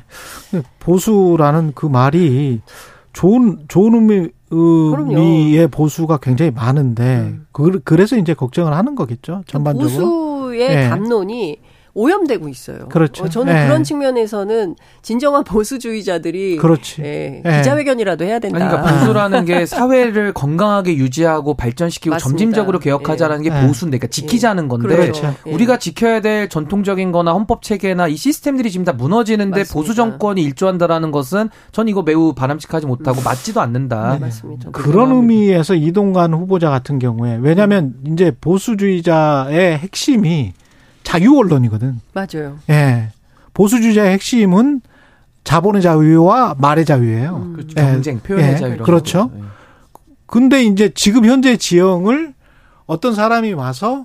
네. 0.52 0.62
보수라는 0.78 1.73
그 1.75 1.85
말이 1.85 2.62
좋은 3.12 3.67
좋은 3.69 3.93
의미 3.93 4.31
의미의 4.50 5.69
보수가 5.69 6.17
굉장히 6.23 6.50
많은데 6.50 7.02
음. 7.02 7.47
그, 7.52 7.78
그래서 7.85 8.17
이제 8.17 8.33
걱정을 8.33 8.73
하는 8.73 8.95
거겠죠. 8.95 9.43
전반적으로. 9.47 10.07
보수의 10.07 10.88
담론이 10.88 11.59
오염되고 11.99 12.49
있어요. 12.49 12.88
그렇죠. 12.88 13.25
어, 13.25 13.28
저는 13.28 13.52
네. 13.52 13.67
그런 13.67 13.83
측면에서는 13.83 14.76
진정한 15.02 15.43
보수주의자들이 15.43 16.57
그렇지. 16.59 17.02
예, 17.02 17.43
네. 17.45 17.59
기자회견이라도 17.59 18.25
해야 18.25 18.38
된다. 18.38 18.59
그러니까 18.59 19.00
보수라는 19.00 19.45
게 19.45 19.67
사회를 19.67 20.33
건강하게 20.33 20.95
유지하고 20.97 21.55
발전시키고 21.55 22.14
맞습니다. 22.14 22.38
점진적으로 22.38 22.78
개혁하자라는 22.78 23.43
게 23.43 23.50
네. 23.50 23.67
보수인데, 23.67 23.99
그러니까 23.99 24.12
지키자는 24.12 24.69
건데 24.69 24.95
그렇죠. 24.95 25.35
우리가 25.47 25.78
지켜야 25.78 26.21
될 26.21 26.49
전통적인거나 26.49 27.33
헌법 27.33 27.62
체계나 27.62 28.07
이 28.07 28.17
시스템들이 28.17 28.71
지금 28.71 28.85
다 28.85 28.93
무너지는데 28.93 29.61
맞습니다. 29.61 29.75
보수 29.75 29.95
정권이 29.97 30.40
일조한다라는 30.43 31.11
것은 31.11 31.49
전 31.73 31.88
이거 31.88 32.02
매우 32.02 32.33
바람직하지 32.33 32.87
못하고 32.87 33.21
맞지도 33.23 33.61
않는다. 33.61 34.12
네, 34.12 34.19
맞습니다. 34.21 34.71
그런 34.71 35.11
의미에서 35.11 35.75
이동관 35.75 36.33
후보자 36.33 36.71
같은 36.71 37.00
경우에 37.00 37.38
왜냐하면 37.40 37.95
이제 38.07 38.33
보수주의자의 38.40 39.78
핵심이 39.78 40.52
자유 41.09 41.38
언론이거든. 41.38 42.00
맞아요. 42.12 42.59
예. 42.69 43.09
보수주의자의 43.55 44.12
핵심은 44.12 44.83
자본의 45.43 45.81
자유와 45.81 46.57
말의 46.59 46.85
자유예요. 46.85 47.37
음. 47.37 47.53
그렇죠. 47.55 47.75
경쟁, 47.77 48.17
예. 48.17 48.21
표현의 48.21 48.53
예. 48.53 48.57
자유. 48.59 48.77
그렇죠. 48.77 49.31
예. 49.35 49.43
근데 50.27 50.62
이제 50.65 50.93
지금 50.95 51.25
현재 51.25 51.57
지형을 51.57 52.35
어떤 52.85 53.15
사람이 53.15 53.55
와서 53.55 54.05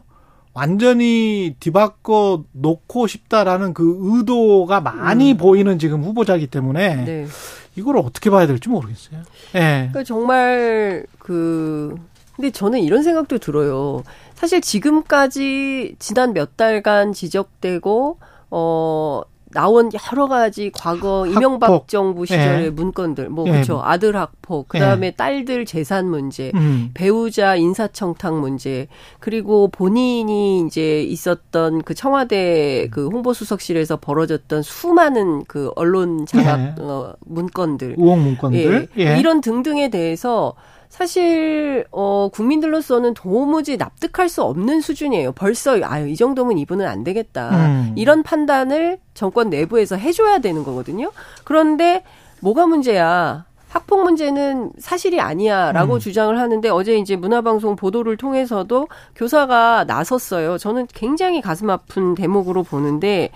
완전히 0.54 1.58
뒤바꿔 1.60 2.46
놓고 2.54 3.08
싶다라는 3.08 3.74
그 3.74 3.98
의도가 4.00 4.80
많이 4.80 5.34
음. 5.34 5.38
보이는 5.38 5.78
지금 5.80 6.04
후보자이기 6.04 6.48
때문에 6.48 7.04
네. 7.04 7.28
이걸 7.76 7.98
어떻게 7.98 8.30
봐야 8.30 8.48
될지 8.48 8.70
모르겠어요. 8.70 9.20
예. 9.56 9.90
그러니까 9.92 10.04
정말 10.06 11.06
그 11.20 11.98
근데 12.38 12.50
저는 12.50 12.80
이런 12.80 13.04
생각도 13.04 13.40
들어요. 13.40 14.04
사실 14.44 14.60
지금까지 14.60 15.96
지난 16.00 16.34
몇 16.34 16.58
달간 16.58 17.14
지적되고 17.14 18.18
어 18.52 19.22
나온 19.52 19.90
여러 20.12 20.28
가지 20.28 20.70
과거 20.74 21.20
학폭. 21.22 21.34
이명박 21.34 21.88
정부 21.88 22.26
시절의 22.26 22.66
예. 22.66 22.70
문건들, 22.70 23.30
뭐, 23.30 23.48
예. 23.48 23.52
그렇죠. 23.52 23.80
아들 23.82 24.18
학폭, 24.18 24.68
그 24.68 24.80
다음에 24.80 25.08
예. 25.08 25.12
딸들 25.12 25.64
재산 25.66 26.10
문제, 26.10 26.52
음. 26.56 26.90
배우자 26.94 27.56
인사청탁 27.56 28.38
문제, 28.38 28.88
그리고 29.22 29.70
본인이 29.70 30.66
이제 30.68 31.04
있었던 31.04 31.84
그 31.84 31.94
청와대 31.94 32.90
그 32.92 33.08
홍보수석실에서 33.08 33.98
벌어졌던 34.02 34.62
수많은 34.62 35.46
그 35.48 35.72
언론 35.78 36.26
장악 36.26 36.60
예. 36.60 36.76
어, 36.82 37.14
문건들. 37.22 37.96
우혹 37.98 38.20
문건들. 38.20 38.90
예. 38.98 39.06
예. 39.06 39.20
이런 39.20 39.40
등등에 39.40 39.90
대해서 39.90 40.54
사실 40.94 41.86
어 41.90 42.30
국민들로서는 42.32 43.16
도무지 43.16 43.78
납득할 43.78 44.30
수 44.30 44.44
없는 44.44 44.80
수준이에요. 44.82 45.32
벌써 45.32 45.80
아유 45.84 46.08
이 46.08 46.16
정도면 46.16 46.60
이분은 46.60 46.86
안 46.86 47.04
되겠다. 47.04 47.50
음. 47.50 47.94
이런 47.96 48.22
판단을 48.22 49.00
정권 49.16 49.50
내부에서 49.50 49.96
해줘야 49.96 50.38
되는 50.38 50.64
거거든요. 50.64 51.12
그런데 51.46 52.04
뭐가 52.42 52.68
문제야? 52.68 53.46
학폭 53.70 54.04
문제는 54.04 54.74
사실이 54.78 55.20
아니야라고 55.20 55.96
음. 55.96 56.00
주장을 56.00 56.40
하는데 56.40 56.70
어제 56.70 56.96
이제 57.00 57.16
문화방송 57.16 57.76
보도를 57.76 58.16
통해서도 58.16 58.88
교사가 59.16 59.86
나섰어요. 59.86 60.60
저는 60.60 60.86
굉장히 60.94 61.42
가슴 61.42 61.72
아픈 61.72 62.14
대목으로 62.14 62.62
보는데 62.62 63.32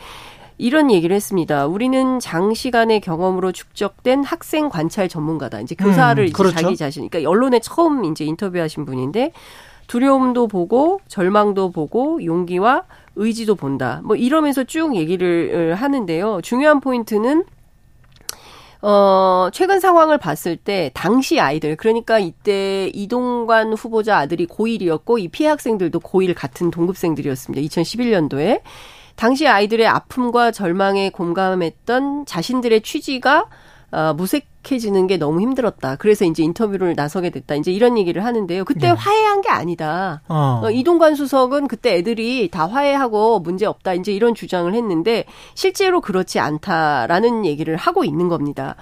이런 0.57 0.89
얘기를 0.91 1.15
했습니다. 1.15 1.67
우리는 1.67 2.19
장시간의 2.19 3.01
경험으로 3.01 3.51
축적된 3.51 4.23
학생 4.23 4.69
관찰 4.69 5.07
전문가다. 5.07 5.61
이제 5.61 5.75
교사를 5.75 6.23
음, 6.23 6.31
그렇죠. 6.31 6.55
자기 6.55 6.75
자신, 6.75 7.07
그러니까 7.07 7.29
언론에 7.29 7.59
처음 7.59 8.05
이제 8.05 8.25
인터뷰하신 8.25 8.85
분인데 8.85 9.31
두려움도 9.87 10.47
보고 10.47 10.99
절망도 11.07 11.71
보고 11.71 12.23
용기와 12.23 12.83
의지도 13.15 13.55
본다. 13.55 14.01
뭐 14.03 14.15
이러면서 14.15 14.63
쭉 14.63 14.95
얘기를 14.95 15.75
하는데요. 15.75 16.41
중요한 16.41 16.79
포인트는 16.79 17.45
어, 18.81 19.49
최근 19.53 19.79
상황을 19.79 20.17
봤을 20.19 20.55
때 20.55 20.91
당시 20.93 21.39
아이들 21.39 21.75
그러니까 21.75 22.19
이때 22.19 22.91
이동관 22.93 23.73
후보자 23.73 24.17
아들이 24.17 24.45
고1이었고 24.45 25.19
이 25.19 25.27
피해 25.29 25.49
학생들도 25.49 25.99
고1 25.99 26.35
같은 26.35 26.69
동급생들이었습니다. 26.69 27.65
2011년도에 27.67 28.61
당시 29.17 29.47
아이들의 29.47 29.85
아픔과 29.85 30.51
절망에 30.51 31.09
공감했던 31.09 32.25
자신들의 32.25 32.81
취지가 32.81 33.47
어, 33.89 34.13
무색해지는 34.15 35.07
게 35.07 35.17
너무 35.17 35.41
힘들었다. 35.41 35.95
그래서 35.95 36.25
이제 36.25 36.43
인터뷰를 36.43 36.93
나서게 36.95 37.29
됐다. 37.29 37.55
이제 37.55 37.71
이런 37.71 37.97
얘기를 37.97 38.23
하는데요. 38.23 38.63
그때 38.65 38.89
네. 38.89 38.93
화해한 38.93 39.41
게 39.41 39.49
아니다. 39.49 40.21
어. 40.27 40.61
어, 40.63 40.71
이동관 40.71 41.15
수석은 41.15 41.67
그때 41.67 41.95
애들이 41.95 42.49
다 42.49 42.67
화해하고 42.67 43.39
문제 43.39 43.65
없다. 43.65 43.93
이제 43.93 44.11
이런 44.11 44.35
주장을 44.35 44.71
했는데 44.73 45.25
실제로 45.55 45.99
그렇지 45.99 46.39
않다라는 46.39 47.45
얘기를 47.45 47.75
하고 47.75 48.03
있는 48.03 48.27
겁니다. 48.27 48.75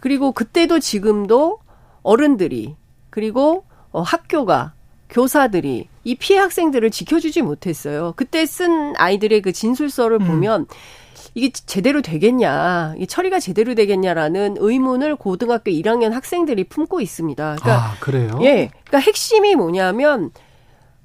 그리고 0.00 0.32
그때도 0.32 0.80
지금도 0.80 1.58
어른들이 2.02 2.76
그리고 3.10 3.64
어, 3.92 4.00
학교가 4.02 4.72
교사들이 5.08 5.88
이 6.04 6.14
피해 6.14 6.38
학생들을 6.38 6.90
지켜주지 6.90 7.42
못했어요. 7.42 8.14
그때 8.16 8.46
쓴 8.46 8.94
아이들의 8.96 9.42
그 9.42 9.52
진술서를 9.52 10.20
음. 10.20 10.26
보면 10.26 10.66
이게 11.34 11.50
제대로 11.52 12.00
되겠냐, 12.00 12.94
이 12.98 13.06
처리가 13.06 13.40
제대로 13.40 13.74
되겠냐라는 13.74 14.56
의문을 14.58 15.16
고등학교 15.16 15.70
1학년 15.70 16.12
학생들이 16.12 16.64
품고 16.64 17.00
있습니다. 17.00 17.56
그러니까 17.60 17.74
아, 17.74 17.94
그래요? 18.00 18.38
예. 18.40 18.70
그러니까 18.84 18.98
핵심이 19.00 19.54
뭐냐면 19.54 20.30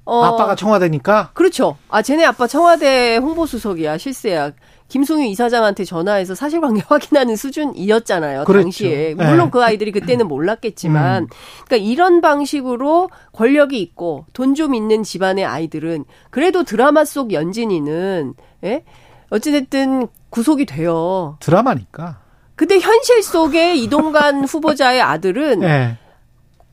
어, 0.04 0.24
아빠가 0.24 0.54
청와대니까? 0.56 1.30
그렇죠. 1.34 1.76
아, 1.88 2.02
쟤네 2.02 2.24
아빠 2.24 2.46
청와대 2.46 3.16
홍보수석이야, 3.16 3.98
실세야. 3.98 4.52
김송유 4.92 5.24
이사장한테 5.28 5.84
전화해서 5.86 6.34
사실관계 6.34 6.82
확인하는 6.86 7.34
수준이었잖아요. 7.34 8.44
그렇죠. 8.44 8.64
당시에. 8.64 9.14
네. 9.16 9.26
물론 9.26 9.50
그 9.50 9.62
아이들이 9.64 9.90
그때는 9.90 10.28
몰랐겠지만. 10.28 11.22
음. 11.22 11.28
그러니까 11.66 11.76
이런 11.90 12.20
방식으로 12.20 13.08
권력이 13.32 13.80
있고 13.80 14.26
돈 14.34 14.52
좀 14.54 14.74
있는 14.74 15.02
집안의 15.02 15.46
아이들은 15.46 16.04
그래도 16.28 16.62
드라마 16.62 17.06
속 17.06 17.32
연진이는 17.32 18.34
예? 18.64 18.84
어찌됐든 19.30 20.08
구속이 20.28 20.66
돼요. 20.66 21.38
드라마니까. 21.40 22.18
근데 22.54 22.78
현실 22.78 23.22
속에 23.22 23.74
이동관 23.76 24.44
후보자의 24.44 25.00
아들은 25.00 25.60
네. 25.60 25.96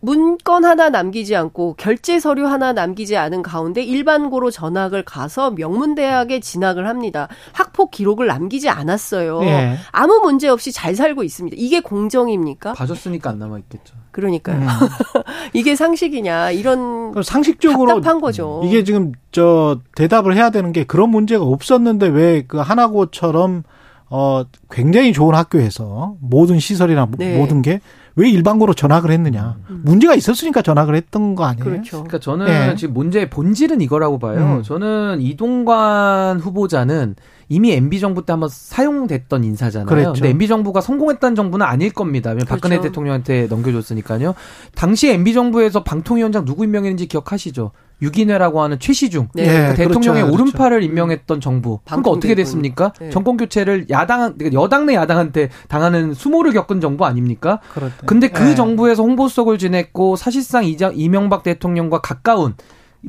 문건 0.02 0.66
하나 0.66 0.90
남기지 0.90 1.36
않고 1.36 1.76
결제 1.78 2.20
서류 2.20 2.48
하나 2.48 2.74
남기지 2.74 3.18
않은 3.18 3.42
가운데 3.44 3.84
일반고로 3.84 4.50
전학을 4.52 5.04
가서 5.04 5.52
명문대학에 5.52 6.40
진학을 6.40 6.88
합니다. 6.88 7.28
학폭 7.54 7.92
기록을 7.92 8.28
남기지 8.28 8.70
않았어요. 8.70 9.42
네. 9.42 9.78
아무 9.92 10.20
문제 10.24 10.48
없이 10.50 10.72
잘 10.72 10.96
살고 10.96 11.24
있습니다. 11.24 11.56
이게 11.60 11.80
공정입니까? 11.82 12.74
봐줬으니까 12.74 13.30
안 13.32 13.40
남아 13.40 13.60
있겠죠. 13.60 13.96
그러니까요. 14.12 14.62
음. 14.62 14.68
이게 15.54 15.76
상식이냐 15.76 16.52
이런 16.52 17.14
상식적으로 17.24 17.96
답답한 17.96 18.22
거죠. 18.22 18.62
이게 18.66 18.84
지금 18.84 19.12
저 19.32 19.80
대답을 19.96 20.36
해야 20.36 20.50
되는 20.50 20.72
게 20.72 20.84
그런 20.84 21.10
문제가 21.10 21.44
없었는데 21.46 22.08
왜 22.08 22.40
그 22.48 22.58
하나고처럼 22.58 23.64
어 24.10 24.44
굉장히 24.72 25.14
좋은 25.14 25.36
학교에서 25.36 26.16
모든 26.20 26.60
시설이나 26.60 27.08
네. 27.18 27.38
모든 27.38 27.62
게 27.62 27.80
왜 28.16 28.30
일반고로 28.30 28.74
전학을 28.74 29.12
했느냐. 29.12 29.58
음. 29.70 29.82
문제가 29.86 30.16
있었으니까 30.16 30.62
전학을 30.62 30.96
했던 30.96 31.36
거 31.36 31.46
아니에요? 31.46 31.64
그렇죠. 31.64 31.98
그러니까 31.98 32.20
저는 32.20 32.46
네. 32.46 32.76
지금 32.76 32.94
문제의 32.94 33.30
본질은 33.30 33.82
이거라고 33.82 34.20
봐요. 34.20 34.58
음. 34.58 34.64
저는 34.64 35.22
이동관 35.22 36.40
후보자는 36.40 37.16
이미 37.50 37.74
MB 37.74 38.00
정부 38.00 38.26
때 38.26 38.32
한번 38.32 38.48
사용됐던 38.50 39.44
인사잖아요. 39.44 39.88
그랬죠. 39.88 40.14
근데 40.14 40.30
MB 40.30 40.48
정부가 40.48 40.82
성공했다는 40.82 41.36
정부는 41.36 41.66
아닐 41.66 41.92
겁니다. 41.92 42.34
그렇죠. 42.34 42.48
박근혜 42.48 42.80
대통령한테 42.80 43.48
넘겨줬으니까요. 43.48 44.36
당시 44.76 45.10
MB 45.10 45.34
정부에서 45.34 45.84
방통위원장 45.84 46.46
누구 46.46 46.64
임명했는지 46.64 47.08
기억하시죠? 47.08 47.72
유기뇌라고 48.02 48.62
하는 48.62 48.80
최시중 48.80 49.28
네. 49.34 49.46
그러니까 49.46 49.74
대통령의 49.74 50.24
그렇죠. 50.24 50.34
오른팔을 50.34 50.78
그렇죠. 50.78 50.90
임명했던 50.90 51.42
정부. 51.42 51.80
그러니까 51.86 52.12
어떻게 52.12 52.34
됐습니까? 52.36 52.94
네. 53.00 53.10
정권 53.10 53.36
교체를 53.36 53.90
야당 53.90 54.38
그러니까 54.38 54.62
여당 54.62 54.86
내 54.86 54.96
야당한테 54.96 55.50
당하는 55.68 56.14
수모를 56.14 56.54
겪은 56.54 56.80
정부 56.80 57.06
아닙니까? 57.06 57.60
그렇대. 57.74 57.96
근데 58.06 58.30
그 58.30 58.44
네. 58.44 58.56
정부에서 58.56 59.04
홍보수석을 59.04 59.58
지냈고 59.58 60.16
사실상 60.16 60.64
이명박 60.94 61.44
대통령과 61.44 62.00
가까운 62.00 62.54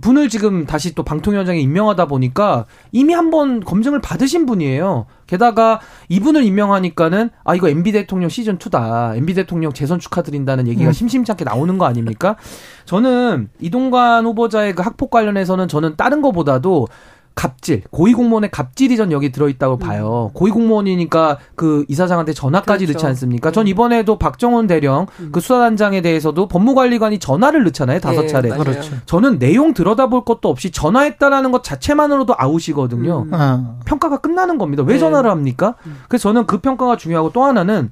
분을 0.01 0.29
지금 0.29 0.67
다시 0.67 0.95
또 0.95 1.03
방통위원장에 1.03 1.59
임명하다 1.61 2.07
보니까 2.07 2.67
이미 2.93 3.13
한 3.13 3.31
번 3.31 3.61
검증을 3.61 4.01
받으신 4.01 4.47
분이에요. 4.47 5.07
게다가 5.27 5.81
이분을 6.09 6.45
임명하니까는 6.45 7.31
아 7.45 7.55
이거 7.55 7.69
MB 7.69 7.93
대통령 7.93 8.29
시즌 8.29 8.59
2다. 8.59 9.17
MB 9.17 9.35
대통령 9.35 9.73
재선 9.73 9.99
축하드린다는 10.01 10.67
얘기가 10.69 10.91
음. 10.91 10.93
심심치 10.93 11.31
않게 11.33 11.45
나오는 11.45 11.77
거 11.79 11.87
아닙니까? 11.87 12.37
저는 12.85 13.49
이동관 13.61 14.27
후보자의 14.27 14.75
그 14.75 14.83
학폭 14.83 15.11
관련해서는 15.11 15.69
저는 15.69 15.97
다른 15.97 16.23
거보다도 16.23 16.87
갑질, 17.35 17.83
고위공무원의 17.91 18.51
갑질이 18.51 18.97
전 18.97 19.13
여기 19.13 19.33
들어있다고 19.33 19.77
음. 19.77 19.79
봐요. 19.79 20.31
음. 20.31 20.35
고위공무원이니까 20.35 21.39
그 21.55 21.85
이사장한테 21.89 22.33
전화까지 22.33 22.87
그렇죠. 22.87 22.99
넣지 22.99 23.07
않습니까? 23.07 23.51
전 23.51 23.65
음. 23.65 23.69
이번에도 23.69 24.19
박정원 24.19 24.67
대령 24.67 25.07
음. 25.21 25.31
그 25.33 25.41
수사단장에 25.41 26.03
대해서도 26.03 26.49
법무관리관이 26.49 27.19
전화를 27.19 27.65
넣잖아요. 27.65 28.01
다섯 28.01 28.23
네, 28.23 28.27
차례. 28.27 28.49
그렇죠. 28.51 28.95
저는 29.07 29.39
내용 29.39 29.73
들여다볼 29.73 30.25
것도 30.25 30.49
없이 30.49 30.71
전화했다라는 30.71 31.51
것 31.53 31.65
자체만으로도 31.65 32.35
아웃이거든요. 32.37 33.27
음. 33.29 33.31
아. 33.33 33.77
평가가 33.85 34.19
끝나는 34.19 34.59
겁니다. 34.59 34.83
왜 34.83 34.95
네. 34.95 34.99
전화를 34.99 35.31
합니까? 35.31 35.77
그래서 36.09 36.29
저는 36.29 36.47
그 36.47 36.59
평가가 36.59 36.97
중요하고 36.97 37.33
또 37.33 37.45
하나는 37.45 37.91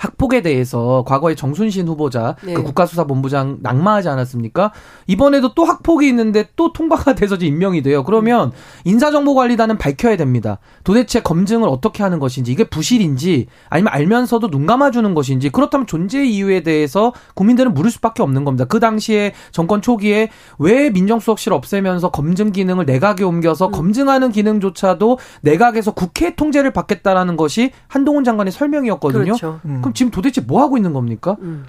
학폭에 0.00 0.40
대해서 0.40 1.04
과거에 1.06 1.34
정순신 1.34 1.86
후보자 1.86 2.34
네. 2.42 2.54
그 2.54 2.62
국가수사본부장 2.62 3.58
낙마하지 3.60 4.08
않았습니까? 4.08 4.72
이번에도 5.06 5.52
또 5.54 5.64
학폭이 5.64 6.08
있는데 6.08 6.48
또 6.56 6.72
통과가 6.72 7.14
돼서 7.14 7.36
임명이 7.36 7.82
돼요. 7.82 8.02
그러면 8.02 8.50
인사정보관리단은 8.84 9.76
밝혀야 9.76 10.16
됩니다. 10.16 10.58
도대체 10.84 11.20
검증을 11.20 11.68
어떻게 11.68 12.02
하는 12.02 12.18
것인지 12.18 12.50
이게 12.50 12.64
부실인지 12.64 13.46
아니면 13.68 13.92
알면서도 13.92 14.50
눈 14.50 14.64
감아주는 14.64 15.12
것인지 15.12 15.50
그렇다면 15.50 15.86
존재 15.86 16.24
이유에 16.24 16.62
대해서 16.62 17.12
국민들은 17.34 17.74
물을 17.74 17.90
수밖에 17.90 18.22
없는 18.22 18.44
겁니다. 18.44 18.64
그 18.64 18.80
당시에 18.80 19.34
정권 19.52 19.82
초기에 19.82 20.30
왜 20.58 20.88
민정수석실 20.88 21.52
없애면서 21.52 22.10
검증 22.10 22.52
기능을 22.52 22.86
내각에 22.86 23.22
옮겨서 23.22 23.66
음. 23.66 23.72
검증하는 23.72 24.32
기능조차도 24.32 25.18
내각에서 25.42 25.92
국회 25.92 26.34
통제를 26.34 26.72
받겠다라는 26.72 27.36
것이 27.36 27.72
한동훈 27.86 28.24
장관의 28.24 28.52
설명이었거든요. 28.52 29.24
그렇죠. 29.24 29.60
음. 29.66 29.82
그럼 29.90 29.94
지금 29.94 30.10
도대체 30.10 30.40
뭐 30.40 30.62
하고 30.62 30.76
있는 30.76 30.92
겁니까? 30.92 31.36
음. 31.40 31.64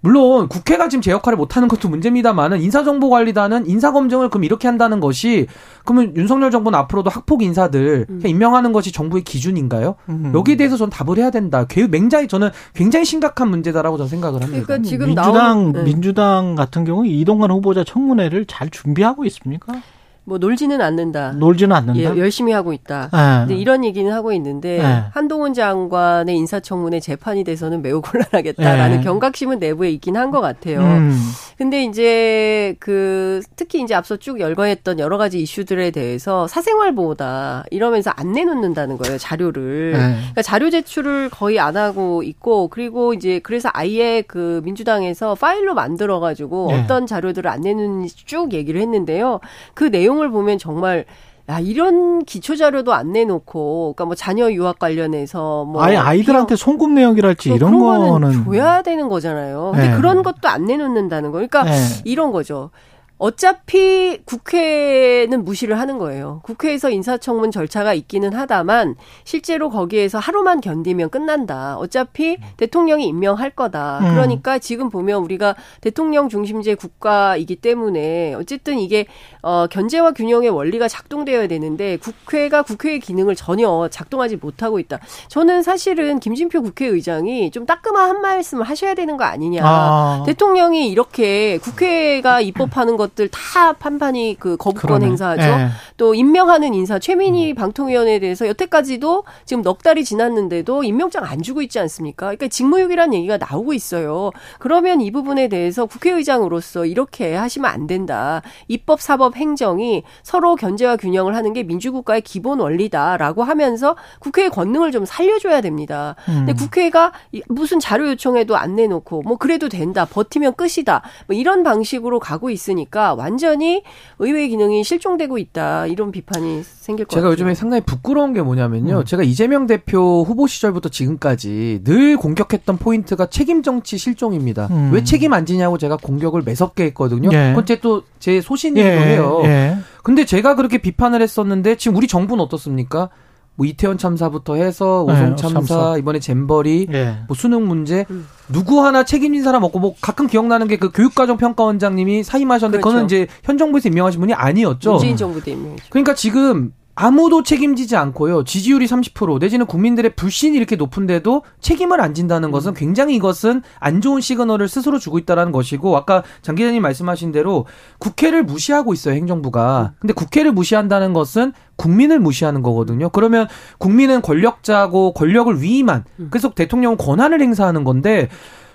물론 0.00 0.48
국회가 0.48 0.88
지금 0.88 1.02
제 1.02 1.10
역할을 1.10 1.36
못하는 1.36 1.66
것도 1.66 1.88
문제입니다만은 1.88 2.60
인사정보관리단은 2.60 3.66
인사검증을 3.68 4.28
그럼 4.28 4.44
이렇게 4.44 4.68
한다는 4.68 5.00
것이 5.00 5.48
그러면 5.84 6.16
윤석열 6.16 6.52
정부는 6.52 6.78
앞으로도 6.78 7.10
학폭 7.10 7.42
인사들 7.42 8.06
음. 8.08 8.22
임명하는 8.24 8.72
것이 8.72 8.92
정부의 8.92 9.24
기준인가요? 9.24 9.96
음. 10.08 10.30
여기에 10.34 10.56
대해서 10.56 10.76
저는 10.76 10.90
답을 10.90 11.18
해야 11.18 11.30
된다. 11.30 11.66
굉장히 11.68 12.28
저는 12.28 12.50
굉장히 12.74 13.04
심각한 13.04 13.50
문제다라고 13.50 13.96
저는 13.96 14.08
생각을 14.08 14.40
합니다. 14.40 14.64
그러니까 14.64 14.88
지금 14.88 15.06
민주당 15.06 15.34
나오는, 15.34 15.72
네. 15.72 15.82
민주당 15.82 16.54
같은 16.54 16.84
경우 16.84 17.04
이동관 17.04 17.50
후보자 17.50 17.82
청문회를 17.82 18.46
잘 18.46 18.70
준비하고 18.70 19.24
있습니까? 19.24 19.82
뭐 20.28 20.36
놀지는 20.38 20.80
않는다. 20.82 21.32
놀지는 21.32 21.74
않는다. 21.74 21.98
예, 22.00 22.04
열심히 22.04 22.52
하고 22.52 22.74
있다. 22.74 23.46
네. 23.48 23.54
이런 23.56 23.82
얘기는 23.82 24.12
하고 24.12 24.30
있는데 24.32 24.78
네. 24.78 25.02
한동훈 25.12 25.54
장관의 25.54 26.36
인사청문회 26.36 27.00
재판이 27.00 27.44
돼서는 27.44 27.80
매우 27.80 28.00
곤란하겠다라는 28.02 28.98
네. 28.98 29.02
경각심은 29.02 29.58
내부에 29.58 29.90
있긴 29.90 30.16
한 30.16 30.28
것 30.28 30.42
같아요. 30.42 30.80
음. 30.80 31.18
근데 31.56 31.82
이제 31.84 32.76
그 32.80 33.40
특히 33.56 33.80
이제 33.82 33.94
앞서 33.94 34.18
쭉 34.18 34.40
열거했던 34.40 34.98
여러 34.98 35.16
가지 35.16 35.40
이슈들에 35.40 35.90
대해서 35.90 36.46
사생활 36.46 36.94
보호다 36.94 37.64
이러면서 37.70 38.10
안 38.14 38.32
내놓는다는 38.32 38.98
거예요 38.98 39.16
자료를. 39.16 39.92
네. 39.92 39.98
그러니까 39.98 40.42
자료 40.42 40.68
제출을 40.68 41.30
거의 41.30 41.58
안 41.58 41.78
하고 41.78 42.22
있고 42.22 42.68
그리고 42.68 43.14
이제 43.14 43.38
그래서 43.42 43.70
아예 43.72 44.20
그 44.26 44.60
민주당에서 44.64 45.34
파일로 45.34 45.72
만들어 45.74 46.20
가지고 46.20 46.68
네. 46.72 46.82
어떤 46.82 47.06
자료들을 47.06 47.48
안 47.50 47.62
내놓는지 47.62 48.26
쭉 48.26 48.52
얘기를 48.52 48.78
했는데요. 48.82 49.40
그 49.72 49.90
내용 49.90 50.17
내용을 50.18 50.30
보면 50.30 50.58
정말 50.58 51.04
야, 51.50 51.60
이런 51.60 52.24
기초 52.24 52.56
자료도 52.56 52.92
안 52.92 53.12
내놓고, 53.12 53.94
그러니까 53.96 54.04
뭐 54.04 54.14
자녀 54.14 54.52
유학 54.52 54.78
관련해서 54.78 55.64
뭐 55.64 55.82
아예 55.82 55.96
아이들한테 55.96 56.56
송금 56.56 56.94
내역이랄지 56.94 57.54
이런 57.54 57.78
거는 57.78 58.44
줘야 58.44 58.82
되는 58.82 59.08
거잖아요. 59.08 59.70
근데 59.72 59.88
네. 59.88 59.96
그런 59.96 60.22
것도 60.22 60.46
안 60.46 60.66
내놓는다는 60.66 61.30
거. 61.30 61.38
그러니까 61.38 61.64
네. 61.64 61.72
이런 62.04 62.32
거죠. 62.32 62.70
어차피 63.18 64.18
국회는 64.24 65.44
무시를 65.44 65.78
하는 65.78 65.98
거예요. 65.98 66.40
국회에서 66.44 66.88
인사청문 66.88 67.50
절차가 67.50 67.92
있기는 67.94 68.32
하다만 68.32 68.94
실제로 69.24 69.70
거기에서 69.70 70.18
하루만 70.18 70.60
견디면 70.60 71.10
끝난다. 71.10 71.76
어차피 71.78 72.36
대통령이 72.56 73.06
임명할 73.06 73.50
거다. 73.50 73.98
음. 74.02 74.10
그러니까 74.10 74.58
지금 74.60 74.88
보면 74.88 75.22
우리가 75.22 75.56
대통령 75.80 76.28
중심제 76.28 76.76
국가이기 76.76 77.56
때문에 77.56 78.34
어쨌든 78.34 78.78
이게 78.78 79.06
어 79.42 79.66
견제와 79.68 80.12
균형의 80.12 80.50
원리가 80.50 80.86
작동되어야 80.86 81.48
되는데 81.48 81.96
국회가 81.96 82.62
국회의 82.62 83.00
기능을 83.00 83.34
전혀 83.34 83.88
작동하지 83.90 84.36
못하고 84.36 84.78
있다. 84.78 85.00
저는 85.26 85.62
사실은 85.62 86.20
김진표 86.20 86.62
국회의장이 86.62 87.50
좀 87.50 87.66
따끔한 87.66 88.08
한 88.10 88.20
말씀을 88.20 88.64
하셔야 88.64 88.94
되는 88.94 89.16
거 89.16 89.24
아니냐. 89.24 89.62
아. 89.64 90.22
대통령이 90.24 90.88
이렇게 90.88 91.58
국회가 91.58 92.40
입법하는 92.40 92.96
것 92.96 93.07
것들 93.08 93.28
다 93.28 93.72
판판이 93.72 94.36
그 94.38 94.56
거부권 94.56 94.88
그러네. 94.88 95.06
행사하죠. 95.06 95.42
네. 95.42 95.68
또 95.96 96.14
임명하는 96.14 96.74
인사 96.74 96.98
최민희 96.98 97.52
음. 97.52 97.54
방통위원회에 97.54 98.18
대해서 98.18 98.46
여태까지도 98.46 99.24
지금 99.44 99.62
넉 99.62 99.82
달이 99.82 100.04
지났는데도 100.04 100.84
임명장 100.84 101.24
안 101.24 101.42
주고 101.42 101.62
있지 101.62 101.78
않습니까? 101.78 102.26
그러니까 102.26 102.48
직무유기란 102.48 103.14
얘기가 103.14 103.38
나오고 103.38 103.72
있어요. 103.72 104.30
그러면 104.58 105.00
이 105.00 105.10
부분에 105.10 105.48
대해서 105.48 105.86
국회의장으로서 105.86 106.86
이렇게 106.86 107.34
하시면 107.34 107.70
안 107.70 107.86
된다. 107.86 108.42
입법, 108.68 109.00
사법, 109.00 109.36
행정이 109.36 110.02
서로 110.22 110.56
견제와 110.56 110.96
균형을 110.96 111.34
하는 111.34 111.52
게 111.52 111.62
민주국가의 111.62 112.22
기본 112.22 112.60
원리다라고 112.60 113.42
하면서 113.42 113.96
국회의 114.18 114.50
권능을 114.50 114.92
좀 114.92 115.04
살려줘야 115.04 115.60
됩니다. 115.60 116.16
음. 116.28 116.46
근데 116.46 116.52
국회가 116.52 117.12
무슨 117.48 117.80
자료 117.80 118.08
요청에도 118.08 118.56
안 118.56 118.76
내놓고 118.76 119.22
뭐 119.22 119.36
그래도 119.36 119.68
된다. 119.68 120.04
버티면 120.04 120.54
끝이다. 120.54 121.02
뭐 121.26 121.36
이런 121.36 121.62
방식으로 121.62 122.18
가고 122.18 122.50
있으니까 122.50 122.97
보니까 122.98 123.14
완전히 123.14 123.82
의회 124.18 124.48
기능이 124.48 124.82
실종되고 124.82 125.38
있다 125.38 125.86
이런 125.86 126.10
비판이 126.10 126.62
생길 126.64 127.04
것 127.06 127.14
제가 127.14 127.22
같아요. 127.22 127.32
요즘에 127.32 127.54
상당히 127.54 127.82
부끄러운 127.84 128.34
게 128.34 128.42
뭐냐면요. 128.42 128.98
음. 128.98 129.04
제가 129.04 129.22
이재명 129.22 129.66
대표 129.66 130.24
후보 130.26 130.46
시절부터 130.48 130.88
지금까지 130.88 131.82
늘 131.84 132.16
공격했던 132.16 132.78
포인트가 132.78 133.26
책임 133.26 133.62
정치 133.62 133.96
실종입니다. 133.96 134.66
음. 134.70 134.90
왜 134.92 135.04
책임 135.04 135.32
안 135.32 135.46
지냐고 135.46 135.78
제가 135.78 135.96
공격을 135.96 136.42
매섭게 136.42 136.84
했거든요. 136.86 137.30
예. 137.32 137.50
그건 137.50 137.64
제 137.64 137.78
또 137.78 138.02
제 138.18 138.40
소신이기도 138.40 138.84
예. 138.88 138.98
해요. 138.98 139.40
예. 139.44 139.76
근데 140.02 140.24
제가 140.24 140.56
그렇게 140.56 140.78
비판을 140.78 141.22
했었는데 141.22 141.76
지금 141.76 141.96
우리 141.96 142.08
정부는 142.08 142.42
어떻습니까? 142.42 143.10
뭐 143.58 143.66
이태원 143.66 143.98
참사부터 143.98 144.54
해서 144.54 145.02
오송 145.02 145.30
네, 145.30 145.36
참사, 145.36 145.48
참사, 145.54 145.96
이번에 145.98 146.20
잼버리 146.20 146.86
네. 146.88 147.18
뭐 147.26 147.36
수능 147.36 147.66
문제 147.66 148.06
음. 148.08 148.24
누구 148.48 148.84
하나 148.84 149.02
책임진 149.04 149.42
사람 149.42 149.64
없고 149.64 149.80
뭐 149.80 149.94
가끔 150.00 150.28
기억나는 150.28 150.68
게 150.68 150.78
그 150.78 150.92
교육과정 150.92 151.36
평가원장님이 151.38 152.22
사임하셨는데 152.22 152.80
그렇죠. 152.80 152.88
그거는 152.88 153.04
이제 153.06 153.26
현 153.42 153.58
정부에서 153.58 153.88
임명하신 153.88 154.20
분이 154.20 154.32
아니었죠. 154.32 154.92
문재인 154.92 155.16
정부 155.16 155.42
때 155.42 155.50
임명했죠. 155.50 155.86
그러니까 155.90 156.14
지금 156.14 156.72
아무도 157.00 157.44
책임지지 157.44 157.94
않고요. 157.94 158.42
지지율이 158.42 158.86
30% 158.86 159.38
내지는 159.38 159.66
국민들의 159.66 160.16
불신이 160.16 160.56
이렇게 160.56 160.74
높은데도 160.74 161.44
책임을 161.60 162.00
안 162.00 162.12
진다는 162.12 162.50
것은 162.50 162.74
굉장히 162.74 163.14
이것은 163.14 163.62
안 163.78 164.00
좋은 164.00 164.20
시그널을 164.20 164.66
스스로 164.66 164.98
주고 164.98 165.18
있다라는 165.20 165.52
것이고 165.52 165.96
아까 165.96 166.24
장 166.42 166.56
기자님 166.56 166.82
말씀하신 166.82 167.30
대로 167.30 167.66
국회를 167.98 168.42
무시하고 168.42 168.94
있어요, 168.94 169.14
행정부가. 169.14 169.92
근데 170.00 170.12
국회를 170.12 170.50
무시한다는 170.50 171.12
것은 171.12 171.52
국민을 171.76 172.18
무시하는 172.18 172.62
거거든요. 172.62 173.10
그러면 173.10 173.46
국민은 173.78 174.20
권력자고 174.20 175.14
권력을 175.14 175.62
위임한 175.62 176.04
그래서 176.30 176.50
대통령은 176.50 176.96
권한을 176.96 177.40
행사하는 177.40 177.84
건데 177.84 178.28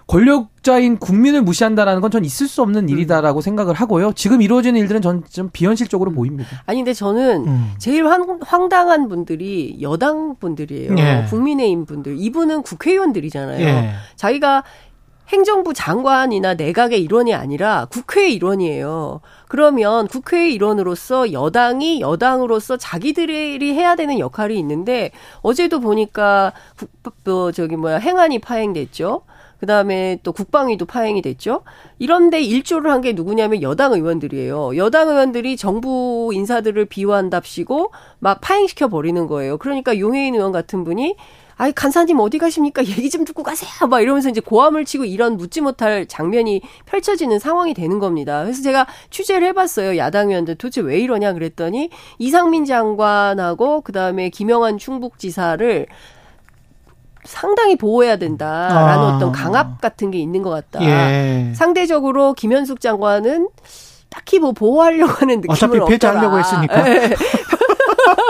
권력자인 0.07 0.97
국민을 0.97 1.41
무시한다라는 1.41 2.01
건 2.01 2.11
전 2.13 2.23
있을 2.25 2.47
수 2.47 2.61
없는 2.61 2.89
일이다라고 2.89 3.39
음. 3.39 3.41
생각을 3.41 3.73
하고요. 3.73 4.13
지금 4.13 4.41
이루어지는 4.41 4.79
일들은 4.81 5.01
전 5.01 5.23
좀 5.31 5.49
비현실적으로 5.51 6.11
음. 6.11 6.15
보입니다. 6.15 6.49
아니 6.65 6.79
근데 6.79 6.93
저는 6.93 7.47
음. 7.47 7.71
제일 7.79 8.05
황, 8.05 8.39
황당한 8.41 9.07
분들이 9.07 9.77
여당 9.81 10.35
분들이에요. 10.39 10.95
예. 10.97 11.25
국민의힘 11.29 11.85
분들. 11.85 12.17
이분은 12.19 12.61
국회의원들이잖아요. 12.61 13.65
예. 13.65 13.93
자기가 14.15 14.63
행정부 15.29 15.73
장관이나 15.73 16.53
내각의 16.55 17.01
일원이 17.01 17.33
아니라 17.33 17.87
국회의 17.89 18.35
일원이에요. 18.35 19.21
그러면 19.47 20.07
국회의 20.07 20.53
일원으로서 20.53 21.31
여당이 21.31 22.01
여당으로서 22.01 22.77
자기들이 22.77 23.73
해야 23.73 23.95
되는 23.95 24.19
역할이 24.19 24.59
있는데 24.59 25.11
어제도 25.41 25.79
보니까 25.79 26.51
국, 26.77 26.89
뭐 27.23 27.51
저기 27.51 27.75
뭐야 27.77 27.97
행안이 27.97 28.39
파행됐죠. 28.39 29.21
그다음에 29.63 30.19
또 30.23 30.34
국방위도 30.34 30.86
파행이 30.86 31.21
됐죠. 31.21 31.62
이런데 31.99 32.41
일조를 32.41 32.91
한 32.91 33.04
게 33.04 33.12
누구냐면 33.13 33.62
여당 33.62 33.91
의원들이에요. 33.93 34.78
여당 34.78 35.10
의원들이 35.10 35.58
정부 35.58 36.32
인사들을 36.34 36.86
비호한답시고 36.86 37.91
막 38.19 38.39
파행시켜 38.41 38.88
버리는 38.89 39.28
거예요. 39.28 39.58
그러니까 39.58 39.97
용해인 39.99 40.36
의원 40.36 40.52
같은 40.54 40.84
분이 40.86 41.15
아이 41.58 41.71
간사님 41.71 42.19
어디 42.19 42.38
가십니까? 42.39 42.84
얘기 42.88 43.10
좀 43.10 43.23
듣고 43.26 43.43
가세요. 43.43 43.88
막 43.89 44.02
이러면서 44.02 44.30
이제 44.30 44.41
고함을 44.41 44.86
치고 44.86 45.06
이런 45.06 45.38
묻지 45.38 45.62
못할 45.62 46.06
장면이 46.08 46.62
펼쳐지는 46.86 47.39
상황이 47.39 47.73
되는 47.73 47.99
겁니다. 47.99 48.43
그래서 48.43 48.62
제가 48.62 48.88
취재를 49.10 49.47
해봤어요. 49.49 49.97
야당 49.97 50.30
의원들 50.30 50.56
도대체 50.56 50.82
왜 50.82 50.99
이러냐 50.99 51.34
그랬더니 51.34 51.89
이상민 52.19 52.65
장관하고 52.65 53.82
그 53.82 53.91
다음에 53.91 54.30
김영환 54.30 54.78
충북지사를 54.78 55.88
상당히 57.25 57.77
보호해야 57.77 58.17
된다라는 58.17 59.03
아. 59.03 59.15
어떤 59.15 59.31
강압 59.31 59.79
같은 59.81 60.12
게 60.12 60.19
있는 60.19 60.41
것 60.43 60.49
같다. 60.49 60.83
예. 60.83 61.51
상대적으로 61.55 62.33
김현숙 62.33 62.79
장관은 62.81 63.49
딱히 64.09 64.39
뭐 64.39 64.51
보호하려고 64.51 65.12
하는 65.12 65.38
느낌은 65.38 65.53
어차피 65.53 65.79
없더라. 65.79 65.88
폐지하려고 65.88 66.39
했으니까. 66.39 66.83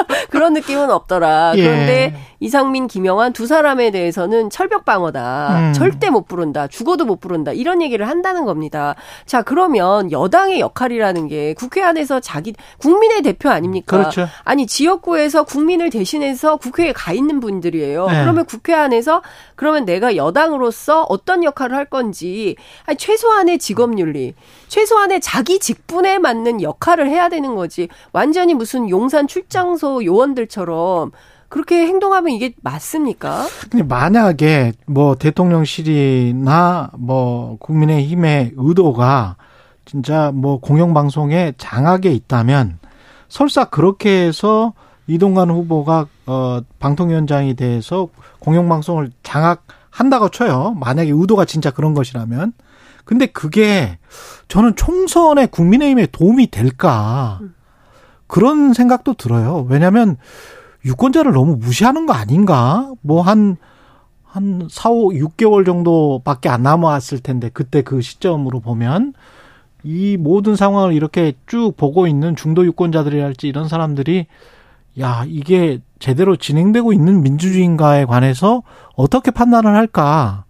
예. 0.10 0.26
그런 0.30 0.54
느낌은 0.54 0.90
없더라. 0.90 1.54
예. 1.56 1.64
그런데 1.64 2.16
이상민, 2.40 2.88
김영환 2.88 3.32
두 3.32 3.48
사람에 3.48 3.92
대해서는 3.92 4.50
철벽 4.50 4.84
방어다. 4.84 5.60
음. 5.60 5.74
절대 5.74 6.10
못 6.10 6.28
부른다. 6.28 6.68
죽어도 6.68 7.06
못 7.06 7.20
부른다. 7.20 7.54
이런 7.54 7.82
얘기를 7.82 8.08
한다는 8.08 8.46
겁니다. 8.46 8.96
자, 9.26 9.42
그러면 9.42 10.12
여당의 10.12 10.60
역할이라는 10.60 11.28
게 11.28 11.54
국회 11.54 11.82
안에서 11.82 12.20
자기 12.20 12.54
국민의 12.80 13.22
대표 13.22 13.50
아닙니까? 13.50 13.98
그렇죠. 13.98 14.28
아니 14.44 14.68
지역구에서 14.68 15.44
국민을 15.44 15.90
대신해서 15.90 16.58
국회에 16.58 16.92
가 16.92 17.14
있는 17.14 17.40
분들이에요. 17.40 18.08
네. 18.08 18.22
그러면 18.22 18.46
국회 18.46 18.74
안에서 18.74 19.22
그러면 19.56 19.86
내가 19.86 20.16
여당으로서 20.16 21.04
어떤 21.10 21.44
역할을 21.44 21.76
할 21.76 21.86
건지 21.86 22.56
아니, 22.86 22.98
최소한의 22.98 23.60
직업윤리, 23.60 24.34
최소한의 24.68 25.22
자기 25.22 25.60
직분에 25.60 26.18
맞는 26.20 26.62
역할을 26.62 27.10
해야 27.10 27.30
되는 27.30 27.56
거지. 27.56 27.88
완전히 28.12 28.54
무슨 28.54 28.90
용산 28.90 29.28
출장소 29.28 29.93
요원들처럼 30.02 31.12
그렇게 31.50 31.86
행동하면 31.86 32.32
이게 32.32 32.56
맞습니까? 32.62 33.46
근데 33.70 33.84
만약에 33.84 34.74
뭐 34.88 35.16
대통령실이나 35.16 36.92
뭐 36.98 37.58
국민의힘의 37.60 38.54
의도가 38.56 39.36
진짜 39.86 40.32
뭐 40.34 40.60
공영방송에 40.60 41.54
장악에 41.58 42.12
있다면 42.12 42.80
설사 43.28 43.66
그렇게 43.66 44.26
해서 44.26 44.74
이동관 45.06 45.52
후보가 45.52 46.08
어 46.26 46.62
방통위원장이 46.80 47.56
돼서 47.56 48.08
공영방송을 48.40 49.12
장악한다고 49.22 50.30
쳐요. 50.30 50.76
만약에 50.80 51.12
의도가 51.14 51.46
진짜 51.46 51.70
그런 51.70 51.94
것이라면. 51.94 52.54
근데 53.06 53.26
그게 53.26 54.00
저는 54.48 54.76
총선에 54.76 55.48
국민의힘에 55.48 56.08
도움이 56.12 56.48
될까? 56.48 57.40
그런 58.34 58.74
생각도 58.74 59.14
들어요. 59.14 59.64
왜냐하면 59.70 60.18
유권자를 60.86 61.34
너무 61.34 61.56
무시하는 61.56 62.08
거 62.08 62.14
아닌가? 62.14 62.92
뭐 63.02 63.22
한, 63.22 63.58
한 64.24 64.68
4, 64.72 64.90
5, 64.90 65.10
6개월 65.12 65.68
정도밖에 65.68 66.50
안 66.50 66.64
남았을 66.64 67.20
텐데, 67.20 67.52
그때 67.54 67.84
그 67.84 68.02
시점으로 68.02 68.60
보면, 68.60 69.14
이 69.84 70.18
모든 70.18 70.56
상황을 70.56 70.94
이렇게 70.94 71.34
쭉 71.46 71.74
보고 71.78 72.08
있는 72.08 72.36
중도 72.36 72.66
유권자들이랄지 72.66 73.48
이런 73.48 73.68
사람들이, 73.68 74.26
야, 75.00 75.26
이게 75.28 75.80
제대로 76.00 76.36
진행되고 76.36 76.92
있는 76.92 77.22
민주주의인가에 77.22 78.06
관해서 78.06 78.64
어떻게 78.96 79.30
판단을 79.30 79.76
할까? 79.76 80.46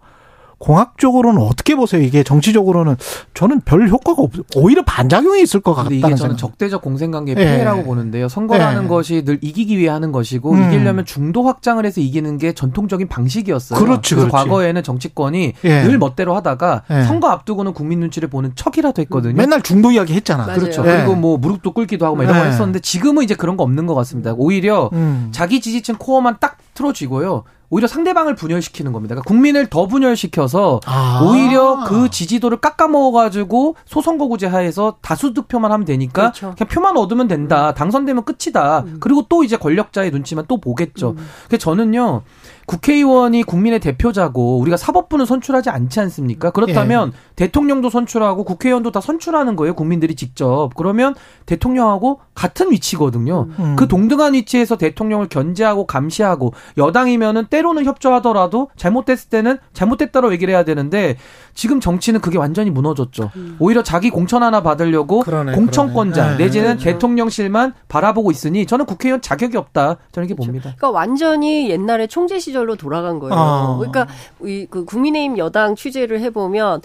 공학적으로는 0.64 1.42
어떻게 1.42 1.74
보세요? 1.74 2.00
이게 2.00 2.22
정치적으로는 2.22 2.96
저는 3.34 3.60
별 3.66 3.86
효과가 3.86 4.22
없, 4.22 4.32
오히려 4.56 4.82
반작용이 4.82 5.42
있을 5.42 5.60
것 5.60 5.74
같다는 5.74 5.98
이게 5.98 6.14
저는 6.14 6.38
적대적 6.38 6.80
공생관계 6.80 7.34
피해라고 7.34 7.80
네. 7.80 7.84
보는데요. 7.84 8.28
선거라는 8.28 8.82
네. 8.82 8.88
것이 8.88 9.24
늘 9.24 9.38
이기기 9.42 9.76
위해 9.76 9.90
하는 9.90 10.10
것이고 10.10 10.52
음. 10.52 10.64
이기려면 10.72 11.04
중도 11.04 11.42
확장을 11.42 11.84
해서 11.84 12.00
이기는 12.00 12.38
게 12.38 12.54
전통적인 12.54 13.08
방식이었어요. 13.08 13.78
그렇지, 13.78 14.14
그렇지. 14.14 14.32
과거에는 14.32 14.82
정치권이 14.82 15.52
네. 15.60 15.84
늘 15.84 15.98
멋대로 15.98 16.34
하다가 16.34 16.84
선거 17.06 17.28
앞두고는 17.28 17.74
국민 17.74 18.00
눈치를 18.00 18.30
보는 18.30 18.52
척이라도 18.54 19.02
했거든요. 19.02 19.34
맨날 19.34 19.60
중도 19.60 19.90
이야기 19.90 20.14
했잖아. 20.14 20.46
맞아요. 20.46 20.60
그렇죠. 20.60 20.82
그리고 20.82 21.14
뭐 21.14 21.36
무릎도 21.36 21.72
꿇기도 21.72 22.06
하고 22.06 22.16
막 22.16 22.24
이런 22.24 22.38
거 22.38 22.44
했었는데 22.44 22.80
지금은 22.80 23.22
이제 23.22 23.34
그런 23.34 23.58
거 23.58 23.64
없는 23.64 23.86
것 23.86 23.94
같습니다. 23.96 24.32
오히려 24.34 24.88
음. 24.94 25.28
자기 25.30 25.60
지지층 25.60 25.96
core만 25.98 26.36
딱 26.40 26.56
틀어쥐고요. 26.72 27.44
오히려 27.70 27.88
상대방을 27.88 28.34
분열시키는 28.34 28.92
겁니다. 28.92 29.14
그러니까 29.14 29.28
국민을 29.28 29.66
더 29.66 29.86
분열시켜서 29.86 30.80
아. 30.86 31.22
오히려 31.24 31.84
그 31.86 32.10
지지도를 32.10 32.58
깎아먹어가지고 32.58 33.76
소선거구제 33.86 34.46
하에서 34.46 34.96
다수 35.00 35.34
득표만 35.34 35.72
하면 35.72 35.84
되니까 35.84 36.32
그렇죠. 36.32 36.54
그냥 36.56 36.68
표만 36.68 36.96
얻으면 36.96 37.28
된다. 37.28 37.70
음. 37.70 37.74
당선되면 37.74 38.24
끝이다. 38.24 38.80
음. 38.86 38.96
그리고 39.00 39.26
또 39.28 39.44
이제 39.44 39.56
권력자의 39.56 40.10
눈치만 40.10 40.44
또 40.46 40.58
보겠죠. 40.60 41.10
음. 41.10 41.26
그래서 41.48 41.62
저는요. 41.62 42.22
국회의원이 42.66 43.42
국민의 43.42 43.80
대표자고 43.80 44.58
우리가 44.58 44.76
사법부는 44.76 45.26
선출하지 45.26 45.70
않지 45.70 46.00
않습니까? 46.00 46.50
그렇다면 46.50 47.12
예. 47.12 47.34
대통령도 47.36 47.90
선출하고 47.90 48.44
국회의원도 48.44 48.90
다 48.90 49.00
선출하는 49.00 49.56
거예요. 49.56 49.74
국민들이 49.74 50.14
직접. 50.14 50.70
그러면 50.74 51.14
대통령하고 51.46 52.20
같은 52.34 52.70
위치거든요. 52.70 53.48
음. 53.58 53.76
그 53.76 53.86
동등한 53.88 54.34
위치에서 54.34 54.76
대통령을 54.76 55.28
견제하고 55.28 55.86
감시하고 55.86 56.54
여당이면은 56.78 57.46
때로는 57.46 57.84
협조하더라도 57.84 58.70
잘못됐을 58.76 59.28
때는 59.30 59.58
잘못됐다고 59.72 60.32
얘기를 60.32 60.52
해야 60.54 60.64
되는데 60.64 61.16
지금 61.54 61.80
정치는 61.80 62.20
그게 62.20 62.38
완전히 62.38 62.70
무너졌죠. 62.70 63.30
음. 63.36 63.56
오히려 63.58 63.82
자기 63.82 64.10
공천 64.10 64.42
하나 64.42 64.62
받으려고 64.62 65.20
그러네, 65.20 65.52
공천권자 65.52 66.22
그러네. 66.22 66.44
내지는 66.44 66.78
네, 66.78 66.84
대통령실만 66.84 67.74
바라보고 67.88 68.30
있으니 68.30 68.66
저는 68.66 68.86
국회의원 68.86 69.20
자격이 69.20 69.56
없다. 69.56 69.96
저는 70.12 70.28
이렇게 70.28 70.34
봅니다. 70.34 70.74
그러니까 70.76 70.90
완전히 70.90 71.70
옛날에 71.70 72.06
총재 72.06 72.38
시절 72.38 72.53
로 72.62 72.76
돌아간 72.76 73.18
거예요. 73.18 73.34
아. 73.34 73.76
그러니까 73.78 74.06
그 74.38 74.84
국민의힘 74.84 75.38
여당 75.38 75.74
취재를 75.74 76.20
해보면 76.20 76.82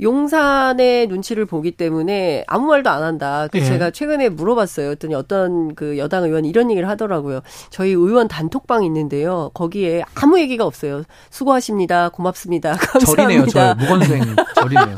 용산의 0.00 1.06
눈치를 1.06 1.46
보기 1.46 1.72
때문에 1.72 2.44
아무 2.48 2.66
말도 2.66 2.90
안 2.90 3.02
한다. 3.02 3.46
그 3.50 3.58
예. 3.58 3.64
제가 3.64 3.90
최근에 3.90 4.30
물어봤어요. 4.30 4.90
어떤 4.90 5.14
어떤 5.14 5.74
그 5.74 5.96
여당 5.98 6.24
의원 6.24 6.44
이런 6.44 6.70
얘기를 6.70 6.88
하더라고요. 6.88 7.40
저희 7.70 7.90
의원 7.90 8.28
단톡방 8.28 8.84
있는데요. 8.84 9.50
거기에 9.54 10.02
아무 10.14 10.40
얘기가 10.40 10.64
없어요. 10.64 11.04
수고하십니다. 11.30 12.08
고맙습니다. 12.08 12.72
감사합니다. 12.76 13.22
절이네요. 13.22 13.46
저 13.46 13.74
무건수행 13.74 14.36
절이네요. 14.56 14.96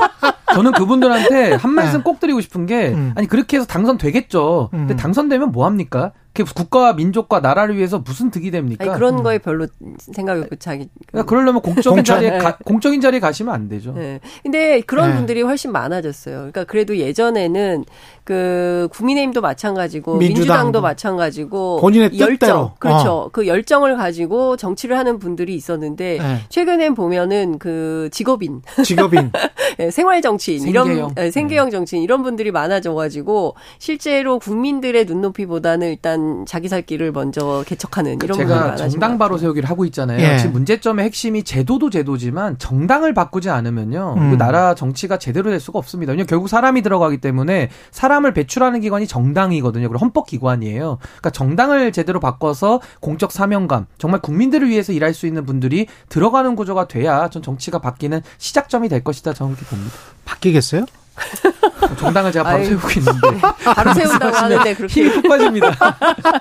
저는 0.54 0.72
그분들한테 0.72 1.54
한 1.54 1.72
말씀 1.72 1.98
네. 1.98 2.02
꼭 2.04 2.20
드리고 2.20 2.40
싶은 2.40 2.66
게 2.66 2.88
음. 2.90 3.12
아니 3.16 3.26
그렇게 3.26 3.56
해서 3.56 3.66
당선되겠죠. 3.66 4.70
음. 4.72 4.78
근데 4.78 4.96
당선되면 4.96 5.52
뭐 5.52 5.66
합니까? 5.66 6.12
국가와 6.42 6.94
민족과 6.94 7.40
나라를 7.40 7.76
위해서 7.76 7.98
무슨 7.98 8.30
득이 8.30 8.50
됩니까? 8.50 8.84
아니, 8.84 8.94
그런 8.94 9.22
거에 9.22 9.38
별로 9.38 9.68
생각이 9.98 10.42
없고 10.42 10.56
자기. 10.56 10.88
그러니까 11.06 11.28
그러려면 11.28 11.62
공적인 11.62 12.02
자리에 12.02 12.38
가, 12.38 12.56
공적인 12.56 13.00
자리에 13.00 13.20
가시면 13.20 13.54
안 13.54 13.68
되죠. 13.68 13.92
네. 13.92 14.20
근데 14.42 14.80
그런 14.80 15.10
네. 15.10 15.16
분들이 15.16 15.42
훨씬 15.42 15.70
많아졌어요. 15.70 16.36
그러니까 16.36 16.64
그래도 16.64 16.96
예전에는 16.96 17.84
그 18.24 18.88
국민의힘도 18.90 19.42
마찬가지고 19.42 20.16
민주당도, 20.16 20.40
민주당 20.40 20.72
도 20.72 20.80
마찬가지고 20.80 21.80
본인의 21.80 22.18
열정 22.18 22.28
뜻대로. 22.38 22.72
그렇죠. 22.78 23.12
어. 23.12 23.28
그 23.30 23.46
열정을 23.46 23.98
가지고 23.98 24.56
정치를 24.56 24.96
하는 24.96 25.18
분들이 25.18 25.54
있었는데 25.54 26.18
네. 26.18 26.40
최근엔 26.48 26.94
보면은 26.94 27.58
그 27.58 28.08
직업인, 28.12 28.62
직업인, 28.82 29.30
네, 29.76 29.90
생활 29.92 30.22
정치인 30.22 30.60
생계형. 30.60 30.96
이런 30.96 31.14
네, 31.14 31.30
생계형 31.30 31.70
정치인 31.70 32.02
이런 32.02 32.22
분들이 32.22 32.50
많아져 32.50 32.94
가지고 32.94 33.56
실제로 33.78 34.38
국민들의 34.38 35.04
눈높이보다는 35.04 35.90
일단 35.90 36.46
자기 36.46 36.68
살 36.68 36.80
길을 36.80 37.12
먼저 37.12 37.62
개척하는 37.66 38.18
이런 38.22 38.38
제가 38.38 38.76
정당 38.76 39.18
바로 39.18 39.36
세우기를 39.36 39.68
하고 39.68 39.84
있잖아요. 39.84 40.18
예. 40.20 40.38
지금 40.38 40.54
문제점의 40.54 41.04
핵심이 41.04 41.42
제도도 41.42 41.90
제도지만 41.90 42.56
정당을 42.58 43.12
바꾸지 43.12 43.50
않으면요, 43.50 44.14
음. 44.16 44.30
그 44.30 44.36
나라 44.38 44.74
정치가 44.74 45.18
제대로 45.18 45.50
될 45.50 45.60
수가 45.60 45.78
없습니다. 45.78 46.12
왜냐 46.12 46.24
결국 46.24 46.48
사람이 46.48 46.80
들어가기 46.80 47.18
때문에 47.18 47.68
사람 47.90 48.13
사람을 48.14 48.32
배출하는 48.32 48.80
기관이 48.80 49.06
정당이거든요. 49.06 49.88
그리고 49.88 50.00
헌법 50.00 50.26
기관이에요. 50.26 50.98
그러니까 51.00 51.30
정당을 51.30 51.92
제대로 51.92 52.20
바꿔서 52.20 52.80
공적 53.00 53.32
사명감, 53.32 53.86
정말 53.98 54.20
국민들을 54.20 54.68
위해서 54.68 54.92
일할 54.92 55.14
수 55.14 55.26
있는 55.26 55.44
분들이 55.44 55.86
들어가는 56.08 56.54
구조가 56.54 56.86
돼야 56.88 57.28
전 57.28 57.42
정치가 57.42 57.78
바뀌는 57.80 58.22
시작점이 58.38 58.88
될 58.88 59.02
것이다. 59.02 59.32
저는 59.32 59.54
그렇게 59.56 59.70
봅니다. 59.70 59.94
바뀌겠어요? 60.24 60.86
정당을 61.98 62.32
제가 62.32 62.44
바로 62.44 62.58
아유, 62.58 62.66
세우고 62.66 62.88
있는데 62.98 63.40
바로 63.64 63.94
세운다고 63.94 64.36
하는데 64.36 64.74
그렇게 64.74 65.02
힘이 65.02 65.14
푹 65.14 65.28
빠집니다. 65.28 65.70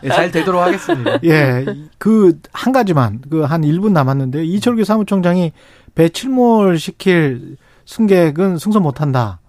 네, 0.01 0.09
잘 0.13 0.31
되도록 0.31 0.62
하겠습니다. 0.62 1.19
예, 1.23 1.65
그 1.97 2.39
한 2.53 2.71
가지만 2.73 3.21
그 3.29 3.43
한 3.45 3.62
1분 3.62 3.91
남았는데 3.91 4.43
이철규 4.45 4.83
사무총장이 4.83 5.51
배칠몰 5.95 6.79
시킬 6.79 7.57
승객은 7.86 8.57
승소 8.57 8.79
못한다. 8.79 9.39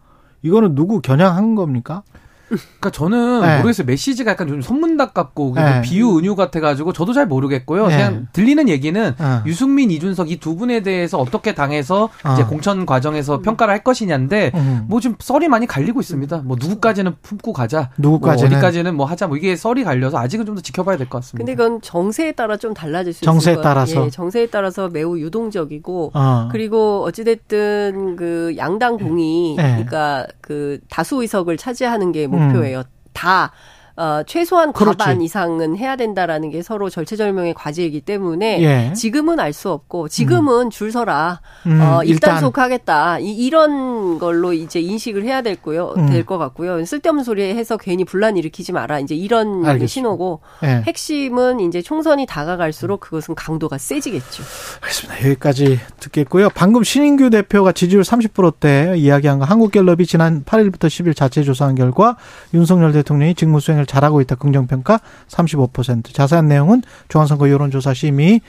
이거는 0.44 0.74
누구 0.74 1.00
겨냥한 1.00 1.54
겁니까? 1.54 2.02
그러니까 2.48 2.90
저는 2.90 3.40
네. 3.40 3.56
모르겠어요. 3.58 3.86
메시지가 3.86 4.32
약간 4.32 4.48
좀 4.48 4.60
선문답 4.62 5.14
같고 5.14 5.52
네. 5.56 5.80
비유 5.82 6.18
은유 6.18 6.36
같아가지고 6.36 6.92
저도 6.92 7.12
잘 7.12 7.26
모르겠고요. 7.26 7.86
네. 7.88 7.96
그냥 7.96 8.26
들리는 8.32 8.68
얘기는 8.68 9.14
어. 9.18 9.42
유승민, 9.46 9.90
이준석 9.90 10.30
이 10.30 10.38
두 10.38 10.56
분에 10.56 10.80
대해서 10.82 11.18
어떻게 11.18 11.54
당해서 11.54 12.10
어. 12.24 12.32
이제 12.34 12.44
공천 12.44 12.84
과정에서 12.86 13.40
평가를 13.40 13.72
할 13.72 13.82
것이냐인데 13.84 14.50
음. 14.54 14.84
뭐 14.88 15.00
지금 15.00 15.16
썰이 15.18 15.48
많이 15.48 15.66
갈리고 15.66 16.00
있습니다. 16.00 16.42
뭐 16.44 16.56
누구까지는 16.60 17.14
품고 17.22 17.52
가자, 17.52 17.90
누구까지는 17.98 18.50
뭐 18.50 18.58
어디까지는 18.58 18.94
뭐 18.96 19.06
하자, 19.06 19.26
뭐 19.28 19.36
이게 19.36 19.56
썰이 19.56 19.84
갈려서 19.84 20.18
아직은 20.18 20.44
좀 20.46 20.54
더 20.54 20.60
지켜봐야 20.60 20.96
될 20.96 21.08
것 21.08 21.18
같습니다. 21.18 21.38
근데 21.44 21.54
그건 21.56 21.80
정세에 21.80 22.32
따라 22.32 22.56
좀 22.56 22.74
달라질 22.74 23.12
수 23.12 23.22
정세에 23.24 23.56
따라서 23.62 24.06
예, 24.06 24.10
정세에 24.10 24.46
따라서 24.46 24.88
매우 24.88 25.18
유동적이고 25.18 26.12
어. 26.14 26.48
그리고 26.52 27.02
어찌됐든 27.04 28.16
그 28.16 28.54
양당 28.56 28.98
공이 28.98 29.54
네. 29.56 29.62
그러니까 29.62 30.26
그 30.40 30.78
다수 30.88 31.22
의석을 31.22 31.56
차지하는 31.56 32.12
게 32.12 32.26
목표예요. 32.46 32.78
음. 32.80 32.84
다 33.12 33.52
어, 33.96 34.22
최소한 34.26 34.72
그렇지. 34.72 34.98
과반 34.98 35.22
이상은 35.22 35.76
해야 35.76 35.96
된다라는 35.96 36.50
게 36.50 36.62
서로 36.62 36.90
절체절명의 36.90 37.54
과제이기 37.54 38.00
때문에 38.02 38.62
예. 38.62 38.92
지금은 38.92 39.40
알 39.40 39.54
수 39.54 39.70
없고 39.70 40.08
지금은 40.08 40.66
음. 40.66 40.70
줄 40.70 40.90
서라 40.90 41.40
음, 41.66 41.80
어, 41.80 42.02
입단속하겠다 42.02 43.20
이, 43.20 43.30
이런 43.30 44.18
걸로 44.18 44.52
이제 44.52 44.80
인식을 44.80 45.22
해야 45.24 45.42
될 45.42 45.54
거요 45.54 45.94
음. 45.96 46.06
될것 46.06 46.40
같고요 46.40 46.84
쓸데없는 46.84 47.22
소리 47.22 47.42
해서 47.54 47.76
괜히 47.76 48.04
분란 48.04 48.36
일으키지 48.36 48.72
마라 48.72 48.98
이제 48.98 49.14
이런 49.14 49.64
알겠습니다. 49.64 49.86
신호고 49.86 50.40
예. 50.64 50.82
핵심은 50.86 51.60
이제 51.60 51.82
총선이 51.82 52.26
다가갈수록 52.26 53.00
그것은 53.00 53.36
강도가 53.36 53.78
세지겠죠. 53.78 54.42
알겠습니다. 54.80 55.28
여기까지 55.30 55.78
듣겠고요. 56.00 56.48
방금 56.54 56.82
신인규 56.82 57.30
대표가 57.30 57.70
지지율 57.72 58.02
30%대 58.02 58.94
이야기한 58.96 59.38
거 59.38 59.44
한국갤럽이 59.44 60.04
지난 60.06 60.44
8일부터 60.44 60.86
10일 60.88 61.14
자체 61.14 61.44
조사한 61.44 61.76
결과 61.76 62.16
윤석열 62.52 62.92
대통령이 62.92 63.34
직무수행을 63.34 63.83
수행을 63.84 63.86
잘하고 63.86 64.20
있다 64.20 64.34
긍정평가 64.36 65.00
35% 65.28 66.12
자세한 66.12 66.48
내용은 66.48 66.82
중앙선거 67.08 67.50
여론조사 67.50 67.94
심의 67.94 68.40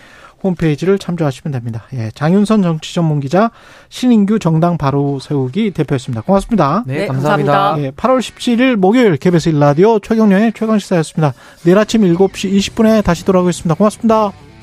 홈페이지를 0.44 1.00
참조하시면 1.00 1.52
됩니다. 1.54 1.84
예, 1.94 2.12
장윤선 2.14 2.62
정치 2.62 2.94
전문 2.94 3.20
기자 3.20 3.52
신인규 3.90 4.38
정당 4.40 4.78
바로 4.78 5.20
세우기 5.20 5.72
대표였습니다. 5.72 6.22
고맙습니다. 6.22 6.84
네, 6.86 7.00
네 7.00 7.08
감사합니다. 7.08 7.52
감사합니다. 7.52 7.88
예, 7.88 7.92
8월 7.92 8.20
17일 8.20 8.76
목요일 8.76 9.18
KBS 9.18 9.52
1라디오 9.52 10.02
최경련의 10.04 10.54
최강시사였습니다. 10.54 11.34
내일 11.64 11.78
아침 11.78 12.02
7시 12.02 12.54
20분에 12.58 13.04
다시 13.04 13.26
돌아오겠습니다. 13.26 13.76
고맙습니다. 13.76 14.55